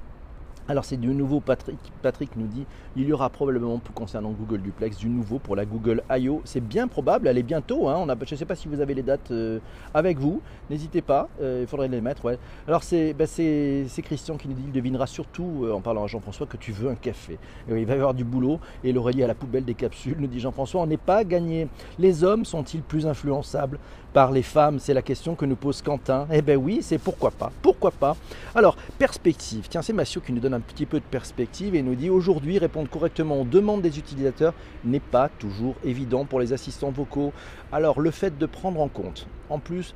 Alors 0.67 0.87
c'est 0.87 0.97
du 0.97 1.09
nouveau, 1.09 1.41
Patrick, 1.41 1.79
Patrick 2.01 2.31
nous 2.37 2.47
dit, 2.47 2.65
il 2.97 3.07
y 3.07 3.13
aura 3.13 3.29
probablement, 3.29 3.79
concernant 3.95 4.31
Google 4.31 4.63
Duplex, 4.63 4.97
du 4.97 5.11
nouveau 5.11 5.39
pour 5.39 5.57
la 5.57 5.67
Google 5.67 6.03
I.O. 6.11 6.41
C'est 6.45 6.63
bien 6.63 6.89
probable, 6.89 7.29
elle 7.29 7.37
est 7.37 7.43
bientôt, 7.43 7.87
hein, 7.89 7.97
on 7.99 8.09
a, 8.09 8.17
je 8.25 8.35
ne 8.35 8.39
sais 8.39 8.47
pas 8.47 8.55
si 8.55 8.69
vous 8.69 8.81
avez 8.81 8.95
les 8.95 9.03
dates 9.03 9.31
euh, 9.31 9.59
avec 9.93 10.19
vous, 10.19 10.41
n'hésitez 10.71 11.03
pas, 11.03 11.29
euh, 11.43 11.61
il 11.61 11.67
faudrait 11.67 11.89
les 11.89 12.01
mettre. 12.01 12.39
Alors 12.67 12.83
bah, 13.19 13.27
c'est 13.27 14.03
Christian 14.05 14.39
qui 14.39 14.49
nous 14.49 14.55
dit, 14.55 14.63
il 14.67 14.73
devinera 14.73 15.07
surtout, 15.07 15.65
euh, 15.65 15.73
en 15.73 15.83
parlant 15.83 16.05
à 16.05 16.07
Jean-François, 16.07 16.47
que 16.47 16.57
tu 16.57 16.73
veux 16.73 16.89
un 16.89 16.95
café. 16.95 17.39
il 17.69 17.85
va 17.85 17.93
y 17.93 17.97
avoir 17.97 18.15
du 18.15 18.25
boulot, 18.25 18.59
et 18.83 18.93
l'Aurélie 18.93 19.23
à 19.23 19.27
la 19.27 19.35
poubelle 19.35 19.67
des 19.67 19.75
capsules, 19.75 20.17
nous 20.19 20.29
dit 20.29 20.41
Jean-François, 20.41 20.81
on 20.81 20.87
n'est 20.87 20.97
pas 20.97 21.25
gagné. 21.25 21.69
Les 21.99 22.25
hommes 22.25 22.47
sont-ils 22.47 22.81
plus 22.81 23.07
influençables? 23.07 23.79
Par 24.15 24.31
les 24.31 24.43
femmes 24.43 24.79
C'est 24.79 24.95
la 24.95 25.03
question 25.03 25.35
que 25.35 25.45
nous 25.45 25.57
pose 25.57 25.83
Quentin. 25.83 26.27
Eh 26.33 26.41
bien 26.41 26.57
oui, 26.57 26.79
c'est 26.81 26.99
pourquoi 26.99 27.33
pas, 27.33 27.53
pourquoi 27.61 27.91
pas. 27.91 28.17
Alors, 28.55 28.77
perspective, 28.99 29.67
tiens 29.69 29.83
c'est 29.83 29.93
Massio 29.93 30.23
qui 30.23 30.33
nous 30.33 30.41
donne 30.41 30.55
un 30.55 30.61
petit 30.61 30.87
peu 30.87 31.01
de 31.01 31.05
perspective 31.05 31.75
et 31.75 31.83
nous 31.83 31.97
dit 31.97 32.09
aujourd'hui 32.09 32.59
répondre 32.59 32.89
correctement 32.89 33.41
aux 33.41 33.45
demandes 33.45 33.83
des 33.83 33.99
utilisateurs 33.99 34.55
n'est 34.85 35.01
pas 35.01 35.29
toujours 35.29 35.75
évident 35.85 36.25
pour 36.25 36.41
les 36.41 36.53
assistants 36.53 36.93
vocaux. 36.93 37.33
Alors 37.73 38.01
le 38.01 38.13
fait 38.13 38.39
de 38.39 38.47
prendre 38.47 38.81
en 38.81 38.89
compte, 38.89 39.27
en 39.51 39.59
plus, 39.59 39.95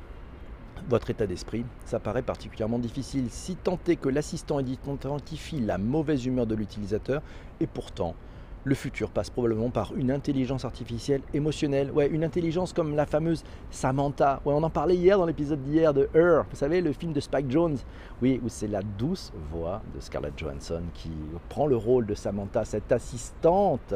votre 0.89 1.09
état 1.09 1.25
d'esprit, 1.25 1.65
ça 1.85 1.99
paraît 1.99 2.21
particulièrement 2.21 2.79
difficile 2.79 3.27
si 3.29 3.55
tant 3.55 3.79
est 3.87 3.95
que 3.95 4.09
l'assistant 4.09 4.59
identifie 4.59 5.61
la 5.61 5.77
mauvaise 5.77 6.25
humeur 6.25 6.45
de 6.45 6.55
l'utilisateur 6.55 7.21
et 7.61 7.67
pourtant 7.67 8.15
le 8.63 8.75
futur 8.75 9.09
passe 9.09 9.29
probablement 9.29 9.69
par 9.69 9.93
une 9.95 10.11
intelligence 10.11 10.65
artificielle 10.65 11.21
émotionnelle. 11.33 11.91
Ouais, 11.91 12.07
une 12.07 12.23
intelligence 12.23 12.73
comme 12.73 12.95
la 12.95 13.05
fameuse 13.05 13.43
Samantha. 13.71 14.41
Ouais, 14.45 14.53
on 14.53 14.63
en 14.63 14.69
parlait 14.69 14.95
hier 14.95 15.17
dans 15.17 15.25
l'épisode 15.25 15.63
d'hier 15.63 15.93
de 15.93 16.09
Her. 16.13 16.43
Vous 16.49 16.55
savez, 16.55 16.81
le 16.81 16.91
film 16.93 17.13
de 17.13 17.19
Spike 17.19 17.49
Jones. 17.49 17.77
Oui, 18.21 18.39
où 18.43 18.49
c'est 18.49 18.67
la 18.67 18.81
douce 18.81 19.31
voix 19.51 19.81
de 19.95 19.99
Scarlett 19.99 20.37
Johansson 20.37 20.83
qui 20.93 21.11
prend 21.47 21.67
le 21.67 21.77
rôle 21.77 22.05
de 22.05 22.13
Samantha, 22.13 22.65
cette 22.65 22.91
assistante 22.91 23.93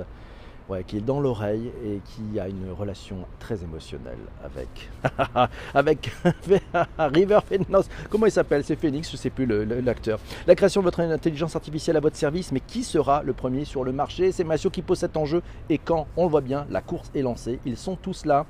ouais, 0.70 0.84
qui 0.84 0.98
est 0.98 1.02
dans 1.02 1.20
l'oreille 1.20 1.72
et 1.86 2.00
qui 2.06 2.40
a 2.40 2.48
une 2.48 2.72
relation 2.72 3.18
très 3.40 3.64
émotionnelle 3.64 4.18
avec, 4.44 4.90
avec 5.74 6.12
River 6.98 7.40
Phoenix. 7.48 7.90
Comment 8.10 8.26
il 8.26 8.32
s'appelle? 8.32 8.64
C'est 8.64 8.76
Phoenix, 8.76 9.12
je 9.12 9.18
sais 9.18 9.30
plus 9.30 9.46
l'acteur. 9.46 10.20
La 10.48 10.56
création 10.56 10.82
de 10.82 10.86
votre 10.86 11.00
intelligence 11.00 11.56
artificielle 11.56 11.98
à 11.98 12.00
votre 12.00 12.16
service, 12.16 12.52
mais 12.52 12.60
qui 12.60 12.84
sera 12.84 13.24
le 13.24 13.34
premier 13.34 13.66
sur 13.66 13.84
le 13.84 13.92
marché? 13.92 14.32
C'est 14.32 14.44
Massio 14.44 14.70
qui 14.70 14.82
pose 14.82 15.00
cet 15.00 15.18
enjeu 15.18 15.42
et 15.70 15.78
quand, 15.78 16.08
on 16.18 16.26
le 16.26 16.30
voit 16.30 16.42
bien, 16.42 16.66
la 16.70 16.82
course 16.82 17.12
est 17.16 17.22
lancée. 17.22 17.60
Ils 17.66 17.78
sont 17.78 17.96
tous 17.96 18.26
là. 18.26 18.46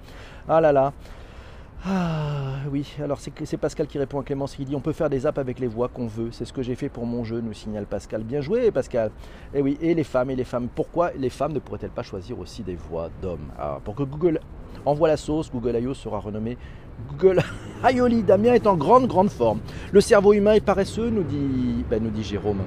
Ah 0.47 0.61
là 0.61 0.71
là. 0.71 0.93
Ah 1.85 2.59
oui, 2.71 2.95
alors 3.03 3.19
c'est 3.19 3.57
Pascal 3.57 3.87
qui 3.87 3.99
répond 3.99 4.21
à 4.21 4.23
Clémence 4.23 4.55
qui 4.55 4.63
dit 4.63 4.73
on 4.73 4.79
peut 4.79 4.93
faire 4.93 5.09
des 5.09 5.25
apps 5.25 5.37
avec 5.37 5.59
les 5.59 5.67
voix 5.67 5.89
qu'on 5.89 6.07
veut. 6.07 6.29
C'est 6.31 6.45
ce 6.45 6.53
que 6.53 6.61
j'ai 6.61 6.75
fait 6.75 6.87
pour 6.87 7.05
mon 7.05 7.25
jeu, 7.25 7.41
nous 7.41 7.51
signale 7.51 7.85
Pascal. 7.85 8.23
Bien 8.23 8.39
joué 8.39 8.71
Pascal. 8.71 9.11
Et 9.53 9.59
eh 9.59 9.61
oui, 9.61 9.77
et 9.81 9.93
les 9.93 10.05
femmes 10.05 10.29
et 10.29 10.35
les 10.37 10.45
femmes. 10.45 10.69
Pourquoi 10.73 11.11
les 11.17 11.29
femmes 11.29 11.51
ne 11.51 11.59
pourraient-elles 11.59 11.89
pas 11.89 12.03
choisir 12.03 12.39
aussi 12.39 12.63
des 12.63 12.75
voix 12.75 13.09
d'hommes? 13.21 13.49
Ah, 13.59 13.79
Pour 13.83 13.95
que 13.95 14.03
Google 14.03 14.39
envoie 14.85 15.09
la 15.09 15.17
sauce, 15.17 15.51
Google 15.51 15.77
I.O. 15.81 15.93
sera 15.93 16.19
renommé 16.19 16.57
Google 17.09 17.41
Aioli. 17.83 18.23
Damien 18.23 18.53
est 18.53 18.65
en 18.65 18.77
grande 18.77 19.07
grande 19.07 19.29
forme. 19.29 19.59
Le 19.91 19.99
cerveau 19.99 20.31
humain 20.31 20.53
est 20.53 20.65
paresseux, 20.65 21.09
nous 21.09 21.23
dit, 21.23 21.83
ben, 21.89 22.01
nous 22.01 22.11
dit 22.11 22.23
Jérôme. 22.23 22.61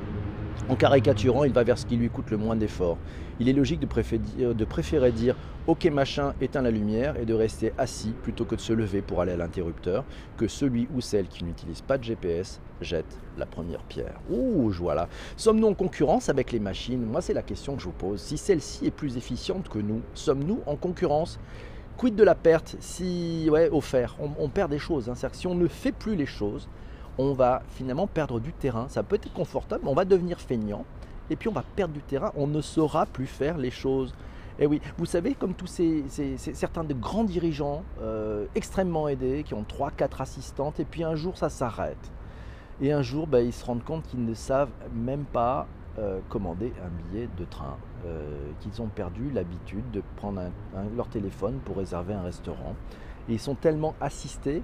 En 0.68 0.74
caricaturant, 0.74 1.44
il 1.44 1.52
va 1.52 1.62
vers 1.62 1.78
ce 1.78 1.86
qui 1.86 1.96
lui 1.96 2.10
coûte 2.10 2.30
le 2.30 2.36
moins 2.36 2.56
d'efforts. 2.56 2.98
Il 3.38 3.48
est 3.48 3.52
logique 3.52 3.80
de 3.80 4.64
préférer, 4.64 5.12
dire 5.12 5.36
Ok 5.66 5.84
machin, 5.86 6.32
éteins 6.40 6.62
la 6.62 6.70
lumière 6.70 7.16
et 7.20 7.24
de 7.24 7.34
rester 7.34 7.72
assis 7.76 8.14
plutôt 8.22 8.44
que 8.44 8.54
de 8.54 8.60
se 8.60 8.72
lever 8.72 9.02
pour 9.02 9.20
aller 9.20 9.32
à 9.32 9.36
l'interrupteur, 9.36 10.04
que 10.36 10.48
celui 10.48 10.88
ou 10.94 11.00
celle 11.00 11.28
qui 11.28 11.44
n'utilise 11.44 11.82
pas 11.82 11.98
de 11.98 12.04
GPS 12.04 12.60
jette 12.80 13.18
la 13.36 13.46
première 13.46 13.82
pierre. 13.82 14.20
Ouh, 14.30 14.70
voilà. 14.70 15.08
Sommes-nous 15.36 15.68
en 15.68 15.74
concurrence 15.74 16.28
avec 16.28 16.52
les 16.52 16.60
machines? 16.60 17.04
Moi, 17.04 17.20
c'est 17.20 17.34
la 17.34 17.42
question 17.42 17.74
que 17.76 17.80
je 17.80 17.86
vous 17.86 17.92
pose. 17.92 18.20
Si 18.20 18.38
celle-ci 18.38 18.86
est 18.86 18.90
plus 18.90 19.16
efficiente 19.16 19.68
que 19.68 19.78
nous, 19.78 20.02
sommes-nous 20.14 20.60
en 20.66 20.76
concurrence? 20.76 21.38
Quid 21.96 22.14
de 22.14 22.24
la 22.24 22.34
perte? 22.34 22.76
Si, 22.80 23.48
ouais, 23.50 23.70
faire, 23.80 24.16
on, 24.20 24.48
perd 24.48 24.70
des 24.70 24.78
choses. 24.78 25.08
Hein. 25.08 25.14
Si 25.32 25.46
on 25.46 25.54
ne 25.54 25.66
fait 25.66 25.92
plus 25.92 26.14
les 26.14 26.26
choses, 26.26 26.68
on 27.18 27.32
va 27.32 27.62
finalement 27.70 28.06
perdre 28.06 28.40
du 28.40 28.52
terrain. 28.52 28.86
Ça 28.88 29.02
peut 29.02 29.16
être 29.16 29.32
confortable, 29.32 29.82
mais 29.84 29.90
on 29.90 29.94
va 29.94 30.04
devenir 30.04 30.40
feignant. 30.40 30.84
Et 31.30 31.36
puis 31.36 31.48
on 31.48 31.52
va 31.52 31.64
perdre 31.74 31.94
du 31.94 32.02
terrain, 32.02 32.32
on 32.36 32.46
ne 32.46 32.60
saura 32.60 33.06
plus 33.06 33.26
faire 33.26 33.58
les 33.58 33.70
choses. 33.70 34.14
Et 34.58 34.64
eh 34.64 34.66
oui, 34.66 34.80
vous 34.96 35.04
savez, 35.04 35.34
comme 35.34 35.52
tous 35.52 35.66
ces, 35.66 36.04
certains 36.38 36.84
de 36.84 36.94
grands 36.94 37.24
dirigeants 37.24 37.82
euh, 38.00 38.46
extrêmement 38.54 39.06
aidés, 39.06 39.42
qui 39.44 39.52
ont 39.52 39.64
3-4 39.64 40.22
assistantes, 40.22 40.80
et 40.80 40.86
puis 40.86 41.04
un 41.04 41.14
jour 41.14 41.36
ça 41.36 41.50
s'arrête. 41.50 42.10
Et 42.80 42.90
un 42.92 43.02
jour, 43.02 43.26
ben, 43.26 43.44
ils 43.44 43.52
se 43.52 43.64
rendent 43.64 43.84
compte 43.84 44.04
qu'ils 44.04 44.24
ne 44.24 44.32
savent 44.32 44.70
même 44.94 45.24
pas 45.24 45.66
euh, 45.98 46.20
commander 46.30 46.72
un 46.82 46.88
billet 46.88 47.28
de 47.36 47.44
train, 47.44 47.76
euh, 48.06 48.50
qu'ils 48.60 48.80
ont 48.80 48.88
perdu 48.88 49.30
l'habitude 49.30 49.90
de 49.90 50.02
prendre 50.16 50.40
leur 50.94 51.08
téléphone 51.08 51.58
pour 51.64 51.76
réserver 51.76 52.14
un 52.14 52.22
restaurant. 52.22 52.76
Et 53.28 53.34
ils 53.34 53.40
sont 53.40 53.56
tellement 53.56 53.94
assistés 54.00 54.62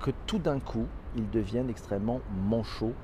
que 0.00 0.12
tout 0.26 0.38
d'un 0.38 0.60
coup, 0.60 0.86
ils 1.16 1.28
deviennent 1.30 1.70
extrêmement 1.70 2.20
manchots. 2.48 2.94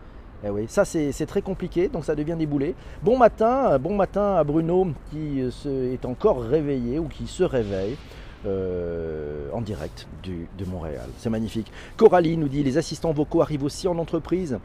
Eh 0.44 0.50
oui, 0.50 0.66
ça 0.68 0.84
c'est 0.84 1.26
très 1.26 1.42
compliqué, 1.42 1.88
donc 1.88 2.04
ça 2.04 2.14
devient 2.14 2.36
des 2.38 2.46
boulets. 2.46 2.74
Bon 3.02 3.18
matin, 3.18 3.76
bon 3.78 3.96
matin 3.96 4.36
à 4.36 4.44
Bruno 4.44 4.88
qui 5.10 5.40
euh, 5.66 5.92
est 5.92 6.04
encore 6.04 6.42
réveillé 6.42 6.98
ou 6.98 7.08
qui 7.08 7.26
se 7.26 7.42
réveille. 7.42 7.96
Euh, 8.46 9.48
en 9.52 9.60
direct 9.60 10.06
de 10.22 10.64
Montréal. 10.64 11.08
C'est 11.16 11.28
magnifique. 11.28 11.72
Coralie 11.96 12.36
nous 12.36 12.46
dit 12.46 12.62
les 12.62 12.78
assistants 12.78 13.12
vocaux 13.12 13.42
arrivent 13.42 13.64
aussi 13.64 13.88
en 13.88 13.98
entreprise. 13.98 14.60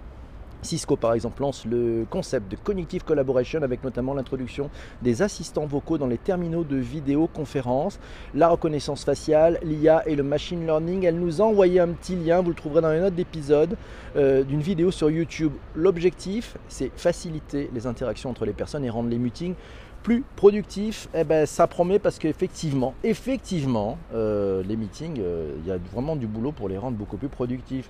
Cisco, 0.63 0.96
par 0.96 1.13
exemple, 1.13 1.41
lance 1.41 1.65
le 1.65 2.05
concept 2.10 2.51
de 2.51 2.55
Cognitive 2.55 3.03
Collaboration 3.03 3.62
avec 3.62 3.84
notamment 3.84 4.13
l'introduction 4.13 4.70
des 5.01 5.22
assistants 5.22 5.65
vocaux 5.65 5.98
dans 5.98 6.08
les 6.08 6.17
terminaux 6.17 6.63
de 6.63 6.77
vidéoconférence, 6.77 8.00
la 8.34 8.50
reconnaissance 8.50 9.03
faciale, 9.03 9.60
l'IA 9.63 10.03
et 10.08 10.15
le 10.15 10.24
machine 10.24 10.65
learning. 10.65 11.03
Elle 11.03 11.20
nous 11.20 11.41
a 11.41 11.46
envoyé 11.46 11.79
un 11.79 11.89
petit 11.89 12.15
lien, 12.15 12.41
vous 12.41 12.50
le 12.50 12.55
trouverez 12.55 12.82
dans 12.82 12.91
les 12.91 13.00
notes 13.00 13.15
d'épisode, 13.15 13.77
euh, 14.15 14.43
d'une 14.43 14.62
vidéo 14.62 14.91
sur 14.91 15.10
YouTube. 15.10 15.53
L'objectif, 15.75 16.58
c'est 16.67 16.91
faciliter 16.96 17.70
les 17.74 17.88
interactions 17.88 18.29
entre 18.29 18.46
les 18.46 18.53
personnes 18.53 18.86
et 18.86 18.89
rendre 18.89 19.10
les 19.10 19.17
meetings 19.17 19.55
plus 20.03 20.24
productifs. 20.36 21.08
Eh 21.15 21.24
ben, 21.24 21.46
ça 21.46 21.65
promet 21.65 21.98
parce 21.98 22.20
qu'effectivement, 22.20 22.93
effectivement, 23.03 23.98
euh, 24.13 24.62
les 24.63 24.75
meetings, 24.75 25.20
euh, 25.20 25.55
il 25.63 25.67
y 25.67 25.72
a 25.72 25.77
vraiment 25.91 26.15
du 26.15 26.27
boulot 26.27 26.51
pour 26.51 26.70
les 26.70 26.77
rendre 26.77 26.98
beaucoup 26.98 27.17
plus 27.17 27.29
productifs. 27.29 27.89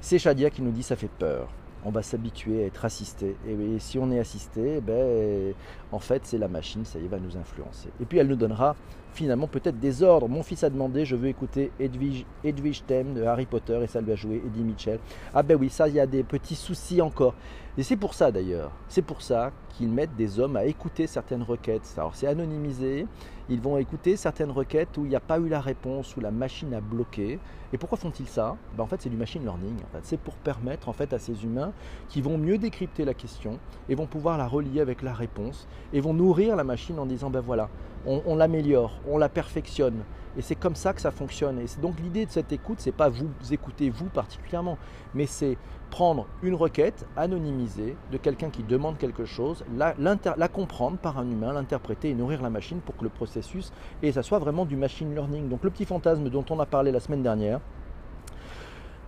C'est 0.00 0.18
Shadia 0.18 0.50
qui 0.50 0.62
nous 0.62 0.70
dit 0.70 0.82
ça 0.82 0.96
fait 0.96 1.10
peur 1.18 1.48
on 1.84 1.90
va 1.90 2.02
s'habituer 2.02 2.64
à 2.64 2.66
être 2.66 2.84
assisté. 2.84 3.36
Et 3.46 3.78
si 3.78 3.98
on 3.98 4.10
est 4.10 4.18
assisté, 4.18 4.80
ben, 4.80 5.54
en 5.92 5.98
fait, 5.98 6.22
c'est 6.24 6.38
la 6.38 6.48
machine, 6.48 6.84
ça 6.84 6.98
y 6.98 7.06
va 7.06 7.18
nous 7.18 7.36
influencer. 7.36 7.88
Et 8.00 8.04
puis 8.04 8.18
elle 8.18 8.28
nous 8.28 8.36
donnera 8.36 8.74
finalement 9.14 9.46
peut-être 9.46 9.78
des 9.78 10.02
ordres. 10.02 10.28
Mon 10.28 10.42
fils 10.42 10.64
a 10.64 10.70
demandé, 10.70 11.04
je 11.04 11.16
veux 11.16 11.28
écouter 11.28 11.70
Edwige, 11.78 12.26
Edwige 12.42 12.84
Thème 12.84 13.14
de 13.14 13.22
Harry 13.22 13.46
Potter 13.46 13.78
et 13.82 13.86
ça 13.86 14.00
lui 14.00 14.12
a 14.12 14.16
joué 14.16 14.42
Eddie 14.44 14.64
Mitchell. 14.64 14.98
Ah 15.32 15.42
ben 15.42 15.56
oui, 15.58 15.70
ça, 15.70 15.88
il 15.88 15.94
y 15.94 16.00
a 16.00 16.06
des 16.06 16.24
petits 16.24 16.56
soucis 16.56 17.00
encore. 17.00 17.34
Et 17.78 17.82
c'est 17.82 17.96
pour 17.96 18.14
ça 18.14 18.30
d'ailleurs, 18.30 18.72
c'est 18.88 19.02
pour 19.02 19.22
ça 19.22 19.52
qu'ils 19.70 19.88
mettent 19.88 20.14
des 20.16 20.38
hommes 20.38 20.56
à 20.56 20.64
écouter 20.64 21.06
certaines 21.06 21.42
requêtes. 21.42 21.92
Alors 21.96 22.14
c'est 22.14 22.26
anonymisé, 22.26 23.06
ils 23.48 23.60
vont 23.60 23.76
écouter 23.76 24.16
certaines 24.16 24.50
requêtes 24.50 24.96
où 24.96 25.04
il 25.04 25.10
n'y 25.10 25.16
a 25.16 25.20
pas 25.20 25.38
eu 25.38 25.48
la 25.48 25.60
réponse, 25.60 26.16
où 26.16 26.20
la 26.20 26.30
machine 26.30 26.72
a 26.72 26.80
bloqué. 26.80 27.38
Et 27.72 27.78
pourquoi 27.78 27.98
font-ils 27.98 28.28
ça? 28.28 28.56
Ben 28.76 28.84
En 28.84 28.86
fait, 28.86 29.02
c'est 29.02 29.10
du 29.10 29.16
machine 29.16 29.42
learning. 29.42 29.76
C'est 30.02 30.18
pour 30.18 30.34
permettre 30.34 30.88
en 30.88 30.92
fait, 30.92 31.12
à 31.12 31.18
ces 31.18 31.44
humains 31.44 31.72
qui 32.08 32.22
vont 32.22 32.38
mieux 32.38 32.56
décrypter 32.56 33.04
la 33.04 33.14
question 33.14 33.58
et 33.88 33.94
vont 33.94 34.06
pouvoir 34.06 34.38
la 34.38 34.46
relier 34.46 34.80
avec 34.80 35.02
la 35.02 35.12
réponse 35.12 35.68
et 35.92 36.00
vont 36.00 36.14
nourrir 36.14 36.56
la 36.56 36.64
machine 36.64 36.98
en 36.98 37.06
disant 37.06 37.30
ben 37.30 37.40
voilà, 37.40 37.68
on, 38.06 38.36
l'améliore, 38.36 38.92
on 39.08 39.18
la 39.18 39.28
perfectionne. 39.28 40.04
Et 40.36 40.42
c'est 40.42 40.56
comme 40.56 40.74
ça 40.74 40.92
que 40.92 41.00
ça 41.00 41.10
fonctionne. 41.10 41.58
Et 41.58 41.66
donc 41.80 41.98
l'idée 42.00 42.26
de 42.26 42.30
cette 42.30 42.52
écoute, 42.52 42.80
c'est 42.80 42.92
pas 42.92 43.08
vous 43.08 43.28
écouter 43.50 43.90
vous 43.90 44.06
particulièrement, 44.06 44.78
mais 45.14 45.26
c'est 45.26 45.56
prendre 45.94 46.26
une 46.42 46.54
requête 46.54 47.06
anonymisée 47.16 47.96
de 48.10 48.16
quelqu'un 48.16 48.50
qui 48.50 48.64
demande 48.64 48.98
quelque 48.98 49.24
chose, 49.24 49.64
la, 49.76 50.48
comprendre 50.48 50.96
par 50.98 51.20
un 51.20 51.30
humain, 51.30 51.52
l'interpréter 51.52 52.10
et 52.10 52.14
nourrir 52.14 52.42
la 52.42 52.50
machine 52.50 52.80
pour 52.80 52.96
que 52.96 53.04
le 53.04 53.10
processus 53.10 53.72
et 54.02 54.10
ça 54.10 54.24
soit 54.24 54.40
vraiment 54.40 54.64
du 54.64 54.74
machine 54.74 55.14
learning. 55.14 55.48
Donc 55.48 55.62
le 55.62 55.70
petit 55.70 55.84
fantasme 55.84 56.28
dont 56.30 56.44
on 56.50 56.58
a 56.58 56.66
parlé 56.66 56.90
la 56.90 56.98
semaine 56.98 57.22
dernière, 57.22 57.60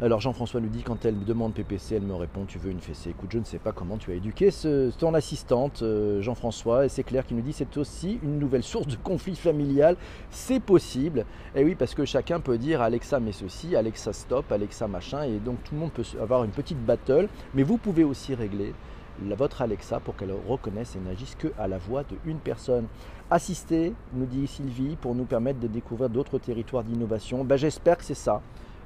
alors 0.02 0.20
Jean-François 0.20 0.60
nous 0.60 0.68
dit 0.68 0.82
quand 0.82 1.06
elle 1.06 1.14
me 1.14 1.24
demande 1.24 1.54
PPC, 1.54 1.94
elle 1.94 2.02
me 2.02 2.14
répond 2.14 2.44
tu 2.44 2.58
veux 2.58 2.70
une 2.70 2.80
fessée. 2.80 3.10
Écoute, 3.10 3.30
je 3.32 3.38
ne 3.38 3.44
sais 3.44 3.58
pas 3.58 3.72
comment 3.72 3.96
tu 3.96 4.10
as 4.10 4.14
éduqué 4.14 4.50
ton 4.98 5.14
assistante 5.14 5.80
euh, 5.80 6.20
Jean-François 6.20 6.84
et 6.84 6.90
c'est 6.90 7.02
clair 7.02 7.24
qu'il 7.24 7.38
nous 7.38 7.42
dit 7.42 7.54
c'est 7.54 7.78
aussi 7.78 8.18
une 8.22 8.38
nouvelle 8.38 8.62
source 8.62 8.86
de 8.86 8.96
conflit 8.96 9.36
familial. 9.36 9.96
C'est 10.30 10.60
possible. 10.60 11.24
Et 11.54 11.64
oui, 11.64 11.74
parce 11.74 11.94
que 11.94 12.04
chacun 12.04 12.40
peut 12.40 12.58
dire 12.58 12.82
Alexa 12.82 13.20
met 13.20 13.32
ceci, 13.32 13.74
Alexa 13.74 14.12
stop, 14.12 14.52
Alexa 14.52 14.86
machin 14.86 15.22
et 15.22 15.38
donc 15.38 15.64
tout 15.64 15.74
le 15.74 15.80
monde 15.80 15.92
peut 15.92 16.04
avoir 16.20 16.44
une 16.44 16.50
petite 16.50 16.84
battle, 16.84 17.30
mais 17.54 17.62
vous 17.62 17.78
pouvez 17.78 18.04
aussi 18.04 18.34
régler 18.34 18.74
votre 19.22 19.62
Alexa 19.62 19.98
pour 20.00 20.14
qu'elle 20.14 20.34
reconnaisse 20.46 20.94
et 20.94 20.98
n'agisse 21.00 21.36
que 21.36 21.48
à 21.58 21.68
la 21.68 21.78
voix 21.78 22.02
de 22.02 22.16
une 22.26 22.38
personne. 22.38 22.86
Assister, 23.30 23.94
nous 24.12 24.26
dit 24.26 24.46
Sylvie, 24.46 24.96
pour 24.96 25.14
nous 25.14 25.24
permettre 25.24 25.58
de 25.58 25.68
découvrir 25.68 26.10
d'autres 26.10 26.38
territoires 26.38 26.84
d'innovation. 26.84 27.44
Ben, 27.44 27.56
J'espère 27.56 27.96
que 27.96 28.04
c'est 28.04 28.12
ça 28.12 28.42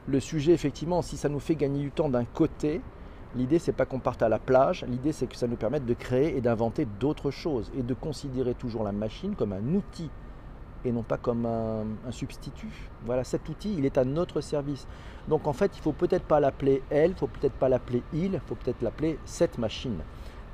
le 0.07 0.21
sujet, 0.21 0.53
effectivement, 0.53 1.03
si 1.03 1.17
ça 1.17 1.29
nous 1.29 1.41
fait 1.41 1.55
gagner 1.55 1.81
du 1.81 1.91
temps 1.91 2.09
d'un 2.09 2.25
côté, 2.25 2.81
l'idée 3.37 3.59
c'est 3.59 3.73
pas 3.73 3.87
qu'on 3.87 4.01
parte 4.01 4.23
à 4.23 4.29
la 4.29 4.39
plage, 4.39 4.85
l'idée 4.89 5.13
c'est 5.13 5.27
que 5.27 5.37
ça 5.37 5.47
nous 5.47 5.57
permette 5.57 5.87
de 5.87 5.95
créer 5.95 6.37
et 6.37 6.41
d'inventer 6.41 6.87
d'autres 6.99 7.31
choses 7.31 7.71
et 7.77 7.83
de 7.83 7.95
considérer 7.95 8.55
toujours 8.55 8.83
la 8.83 8.93
machine 8.93 9.35
comme 9.37 9.53
un 9.53 9.75
outil 9.75 10.11
et 10.85 10.93
non 10.93 11.03
pas 11.03 11.19
comme 11.19 11.45
un, 11.47 11.85
substitut. 12.11 12.89
Voilà, 13.05 13.25
cet 13.25 13.49
outil, 13.49 13.75
il 13.77 13.85
est 13.85 13.99
à 13.99 14.05
notre 14.05 14.41
service. 14.41 14.87
Donc 15.29 15.47
en 15.47 15.53
fait, 15.53 15.77
il 15.77 15.81
faut 15.83 15.93
peut-être 15.93 16.25
pas 16.25 16.41
l'appeler 16.41 16.83
elle, 16.91 17.11
il 17.11 17.17
faut 17.17 17.27
peut-être 17.27 17.55
pas 17.55 17.69
l'appeler 17.69 18.03
il, 18.13 18.33
il 18.35 18.41
faut 18.47 18.55
peut-être 18.55 18.83
l'appeler 18.83 19.19
cette 19.25 19.59
machine. 19.59 19.99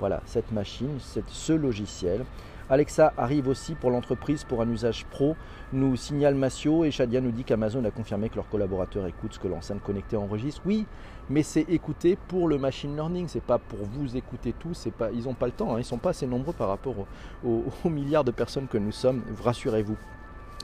Voilà, 0.00 0.20
cette 0.26 0.52
machine, 0.52 0.98
ce 0.98 1.52
logiciel. 1.52 2.24
Alexa 2.68 3.12
arrive 3.16 3.46
aussi 3.46 3.74
pour 3.74 3.90
l'entreprise 3.90 4.42
pour 4.42 4.60
un 4.60 4.68
usage 4.68 5.06
pro, 5.06 5.36
nous 5.72 5.94
signale 5.94 6.34
Massio 6.34 6.84
et 6.84 6.90
Shadia 6.90 7.20
nous 7.20 7.30
dit 7.30 7.44
qu'Amazon 7.44 7.84
a 7.84 7.92
confirmé 7.92 8.28
que 8.28 8.34
leurs 8.34 8.48
collaborateurs 8.48 9.06
écoutent 9.06 9.34
ce 9.34 9.38
que 9.38 9.46
l'enceinte 9.46 9.82
connectée 9.82 10.16
enregistre. 10.16 10.62
Oui, 10.66 10.86
mais 11.30 11.44
c'est 11.44 11.68
écouté 11.68 12.18
pour 12.28 12.48
le 12.48 12.58
machine 12.58 12.94
learning, 12.94 13.28
c'est 13.28 13.42
pas 13.42 13.58
pour 13.58 13.78
vous 13.84 14.16
écouter 14.16 14.52
tous, 14.52 14.88
ils 15.14 15.24
n'ont 15.24 15.34
pas 15.34 15.46
le 15.46 15.52
temps, 15.52 15.74
hein. 15.74 15.78
ils 15.78 15.84
sont 15.84 15.98
pas 15.98 16.10
assez 16.10 16.26
nombreux 16.26 16.54
par 16.54 16.68
rapport 16.68 17.06
aux 17.44 17.88
milliards 17.88 18.24
de 18.24 18.32
personnes 18.32 18.66
que 18.66 18.78
nous 18.78 18.92
sommes, 18.92 19.22
rassurez-vous. 19.44 19.96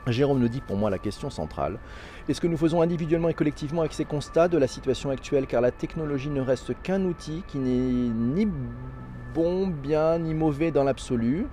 Jérôme 0.08 0.40
nous 0.40 0.48
dit 0.48 0.60
pour 0.60 0.76
moi 0.76 0.90
la 0.90 0.98
question 0.98 1.30
centrale. 1.30 1.78
Est-ce 2.28 2.40
que 2.40 2.48
nous 2.48 2.56
faisons 2.56 2.82
individuellement 2.82 3.28
et 3.28 3.34
collectivement 3.34 3.82
avec 3.82 3.92
ces 3.92 4.04
constats 4.04 4.48
de 4.48 4.58
la 4.58 4.66
situation 4.66 5.10
actuelle? 5.10 5.46
Car 5.46 5.60
la 5.60 5.70
technologie 5.70 6.30
ne 6.30 6.40
reste 6.40 6.72
qu'un 6.82 7.04
outil 7.04 7.44
qui 7.46 7.58
n'est 7.58 8.10
ni 8.12 8.48
bon, 9.32 9.68
bien, 9.68 10.18
ni 10.18 10.34
mauvais 10.34 10.72
dans 10.72 10.82
l'absolu 10.82 11.46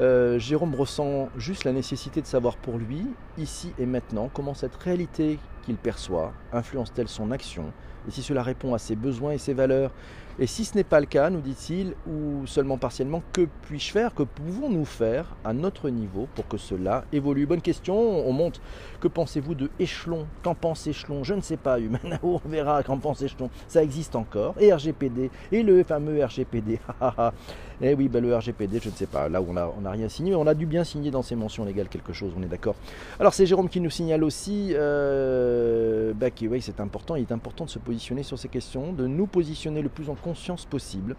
euh, 0.00 0.38
Jérôme 0.38 0.74
ressent 0.74 1.28
juste 1.36 1.64
la 1.64 1.72
nécessité 1.72 2.22
de 2.22 2.26
savoir 2.26 2.56
pour 2.56 2.78
lui, 2.78 3.06
ici 3.36 3.72
et 3.78 3.86
maintenant, 3.86 4.30
comment 4.32 4.54
cette 4.54 4.74
réalité 4.76 5.38
qu'il 5.62 5.76
perçoit 5.76 6.32
influence-t-elle 6.52 7.08
son 7.08 7.30
action, 7.30 7.72
et 8.08 8.10
si 8.10 8.22
cela 8.22 8.42
répond 8.42 8.72
à 8.72 8.78
ses 8.78 8.96
besoins 8.96 9.32
et 9.32 9.38
ses 9.38 9.52
valeurs. 9.52 9.90
Et 10.42 10.46
si 10.46 10.64
ce 10.64 10.74
n'est 10.74 10.84
pas 10.84 11.00
le 11.00 11.06
cas, 11.06 11.28
nous 11.28 11.42
dit-il, 11.42 11.94
ou 12.06 12.46
seulement 12.46 12.78
partiellement, 12.78 13.22
que 13.34 13.46
puis-je 13.60 13.92
faire, 13.92 14.14
que 14.14 14.22
pouvons-nous 14.22 14.86
faire 14.86 15.36
à 15.44 15.52
notre 15.52 15.90
niveau 15.90 16.28
pour 16.34 16.48
que 16.48 16.56
cela 16.56 17.04
évolue? 17.12 17.44
Bonne 17.44 17.60
question, 17.60 17.94
on 17.94 18.32
monte. 18.32 18.62
Que 19.00 19.08
pensez-vous 19.08 19.54
de 19.54 19.70
échelon? 19.78 20.26
Qu'en 20.42 20.54
pense 20.54 20.86
échelon? 20.86 21.24
Je 21.24 21.34
ne 21.34 21.42
sais 21.42 21.58
pas, 21.58 21.78
Humanao, 21.78 22.18
on 22.44 22.48
verra 22.48 22.82
qu'en 22.82 22.96
pense 22.96 23.20
échelon. 23.20 23.50
Ça 23.68 23.82
existe 23.82 24.16
encore. 24.16 24.54
Et 24.58 24.72
RGPD, 24.72 25.30
et 25.52 25.62
le 25.62 25.82
fameux 25.84 26.24
RGPD. 26.24 26.80
eh 27.82 27.94
oui, 27.94 28.08
ben 28.08 28.22
le 28.22 28.34
RGPD, 28.34 28.80
je 28.82 28.88
ne 28.88 28.94
sais 28.94 29.06
pas. 29.06 29.28
Là 29.28 29.42
où 29.42 29.46
on 29.50 29.52
n'a 29.52 29.70
on 29.78 29.84
a 29.84 29.90
rien 29.90 30.08
signé, 30.08 30.34
on 30.34 30.46
a 30.46 30.54
dû 30.54 30.64
bien 30.64 30.84
signer 30.84 31.10
dans 31.10 31.22
ces 31.22 31.36
mentions 31.36 31.66
légales 31.66 31.88
quelque 31.88 32.14
chose, 32.14 32.32
on 32.38 32.42
est 32.42 32.46
d'accord. 32.46 32.76
Alors 33.18 33.34
c'est 33.34 33.44
Jérôme 33.44 33.68
qui 33.68 33.80
nous 33.80 33.90
signale 33.90 34.24
aussi 34.24 34.70
euh, 34.72 36.14
bah, 36.14 36.30
que 36.30 36.60
c'est 36.60 36.80
important, 36.80 37.16
il 37.16 37.22
est 37.22 37.32
important 37.32 37.66
de 37.66 37.70
se 37.70 37.78
positionner 37.78 38.22
sur 38.22 38.38
ces 38.38 38.48
questions, 38.48 38.94
de 38.94 39.06
nous 39.06 39.26
positionner 39.26 39.82
le 39.82 39.90
plus 39.90 40.08
en 40.08 40.14
conscience 40.30 40.64
possible. 40.64 41.16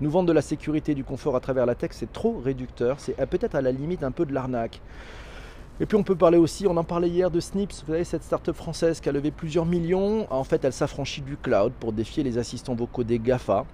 Nous 0.00 0.10
vendre 0.10 0.28
de 0.28 0.32
la 0.32 0.40
sécurité 0.40 0.92
et 0.92 0.94
du 0.94 1.04
confort 1.04 1.36
à 1.36 1.40
travers 1.40 1.66
la 1.66 1.74
tech, 1.74 1.90
c'est 1.92 2.10
trop 2.12 2.40
réducteur, 2.42 2.98
c'est 2.98 3.18
euh, 3.20 3.26
peut-être 3.26 3.54
à 3.54 3.60
la 3.60 3.70
limite 3.70 4.02
un 4.02 4.10
peu 4.10 4.24
de 4.24 4.32
l'arnaque. 4.32 4.80
Et 5.80 5.86
puis 5.86 5.96
on 5.96 6.02
peut 6.02 6.16
parler 6.16 6.38
aussi, 6.38 6.66
on 6.66 6.76
en 6.76 6.84
parlait 6.84 7.10
hier 7.10 7.30
de 7.30 7.40
Snips, 7.40 7.82
vous 7.84 7.92
savez, 7.92 8.04
cette 8.04 8.22
start-up 8.22 8.56
française 8.56 9.00
qui 9.00 9.08
a 9.08 9.12
levé 9.12 9.30
plusieurs 9.30 9.66
millions. 9.66 10.26
En 10.32 10.44
fait, 10.44 10.64
elle 10.64 10.72
s'affranchit 10.72 11.20
du 11.20 11.36
cloud 11.36 11.72
pour 11.78 11.92
défier 11.92 12.22
les 12.22 12.38
assistants 12.38 12.74
vocaux 12.74 13.04
des 13.04 13.18
GAFA. 13.18 13.66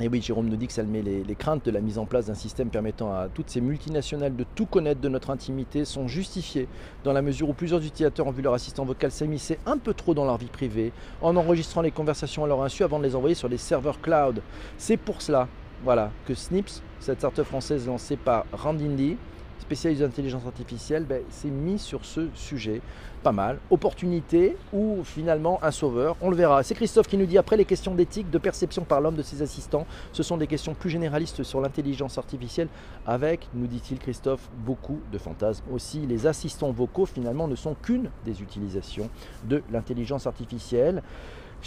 Et 0.00 0.08
oui, 0.08 0.20
Jérôme 0.20 0.48
nous 0.48 0.56
dit 0.56 0.66
que 0.66 0.72
ça 0.72 0.82
met 0.82 1.02
les, 1.02 1.34
craintes 1.36 1.64
de 1.64 1.70
la 1.70 1.80
mise 1.80 1.98
en 1.98 2.04
place 2.04 2.26
d'un 2.26 2.34
système 2.34 2.68
permettant 2.68 3.12
à 3.12 3.28
toutes 3.32 3.48
ces 3.48 3.60
multinationales 3.60 4.34
de 4.34 4.44
tout 4.56 4.66
connaître 4.66 5.00
de 5.00 5.08
notre 5.08 5.30
intimité 5.30 5.84
sont 5.84 6.08
justifiées 6.08 6.66
dans 7.04 7.12
la 7.12 7.22
mesure 7.22 7.48
où 7.48 7.52
plusieurs 7.52 7.78
utilisateurs 7.78 8.26
ont 8.26 8.32
vu 8.32 8.42
leur 8.42 8.54
assistant 8.54 8.84
vocal 8.84 9.12
s'immiscer 9.12 9.56
un 9.66 9.78
peu 9.78 9.94
trop 9.94 10.12
dans 10.12 10.24
leur 10.24 10.36
vie 10.36 10.48
privée 10.48 10.92
en 11.22 11.36
enregistrant 11.36 11.80
les 11.80 11.92
conversations 11.92 12.42
à 12.42 12.48
leur 12.48 12.62
insu 12.64 12.82
avant 12.82 12.98
de 12.98 13.04
les 13.04 13.14
envoyer 13.14 13.36
sur 13.36 13.48
des 13.48 13.56
serveurs 13.56 14.00
cloud. 14.00 14.42
C'est 14.78 14.96
pour 14.96 15.22
cela 15.22 15.46
voilà, 15.84 16.10
que 16.26 16.34
Snips, 16.34 16.82
cette 16.98 17.18
startup 17.18 17.44
française 17.44 17.86
lancée 17.86 18.16
par 18.16 18.46
Randindi, 18.52 19.16
spécialiste 19.60 20.02
d'intelligence 20.02 20.46
artificielle, 20.46 21.04
ben, 21.04 21.22
s'est 21.30 21.48
mis 21.48 21.78
sur 21.78 22.04
ce 22.04 22.28
sujet. 22.34 22.80
Pas 23.22 23.32
mal. 23.32 23.58
Opportunité 23.70 24.56
ou 24.72 25.02
finalement 25.02 25.58
un 25.62 25.70
sauveur, 25.70 26.16
on 26.20 26.28
le 26.28 26.36
verra. 26.36 26.62
C'est 26.62 26.74
Christophe 26.74 27.08
qui 27.08 27.16
nous 27.16 27.24
dit 27.24 27.38
après 27.38 27.56
les 27.56 27.64
questions 27.64 27.94
d'éthique, 27.94 28.30
de 28.30 28.36
perception 28.36 28.84
par 28.84 29.00
l'homme 29.00 29.14
de 29.14 29.22
ses 29.22 29.40
assistants, 29.40 29.86
ce 30.12 30.22
sont 30.22 30.36
des 30.36 30.46
questions 30.46 30.74
plus 30.74 30.90
généralistes 30.90 31.42
sur 31.42 31.62
l'intelligence 31.62 32.18
artificielle, 32.18 32.68
avec, 33.06 33.48
nous 33.54 33.66
dit-il 33.66 33.98
Christophe, 33.98 34.50
beaucoup 34.66 35.00
de 35.10 35.16
fantasmes 35.16 35.64
aussi. 35.72 36.00
Les 36.06 36.26
assistants 36.26 36.70
vocaux 36.70 37.06
finalement 37.06 37.48
ne 37.48 37.56
sont 37.56 37.74
qu'une 37.74 38.10
des 38.26 38.42
utilisations 38.42 39.08
de 39.44 39.62
l'intelligence 39.72 40.26
artificielle. 40.26 41.02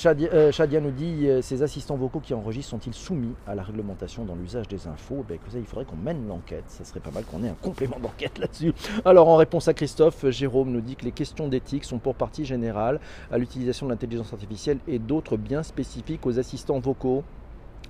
Euh, 0.05 0.51
Shadia, 0.51 0.79
nous 0.79 0.91
dit 0.91 1.27
euh, 1.27 1.41
ces 1.41 1.63
assistants 1.63 1.95
vocaux 1.95 2.19
qui 2.19 2.33
enregistrent 2.35 2.69
sont-ils 2.69 2.93
soumis 2.93 3.33
à 3.47 3.55
la 3.55 3.63
réglementation 3.63 4.25
dans 4.25 4.35
l'usage 4.35 4.67
des 4.67 4.87
infos? 4.87 5.25
Ben, 5.27 5.39
Il 5.55 5.65
faudrait 5.65 5.85
qu'on 5.85 5.95
mène 5.95 6.27
l'enquête. 6.27 6.65
Ça 6.67 6.83
serait 6.83 6.99
pas 6.99 7.09
mal 7.09 7.23
qu'on 7.23 7.43
ait 7.43 7.49
un 7.49 7.55
complément 7.55 7.99
d'enquête 7.99 8.37
là-dessus. 8.37 8.73
Alors, 9.05 9.27
en 9.27 9.37
réponse 9.37 9.67
à 9.67 9.73
Christophe, 9.73 10.29
Jérôme 10.29 10.71
nous 10.71 10.81
dit 10.81 10.95
que 10.95 11.05
les 11.05 11.11
questions 11.11 11.47
d'éthique 11.47 11.83
sont 11.83 11.97
pour 11.97 12.13
partie 12.13 12.45
générale 12.45 12.99
à 13.31 13.37
l'utilisation 13.39 13.87
de 13.87 13.91
l'intelligence 13.91 14.31
artificielle 14.33 14.77
et 14.87 14.99
d'autres 14.99 15.35
bien 15.35 15.63
spécifiques 15.63 16.25
aux 16.25 16.37
assistants 16.37 16.79
vocaux 16.79 17.23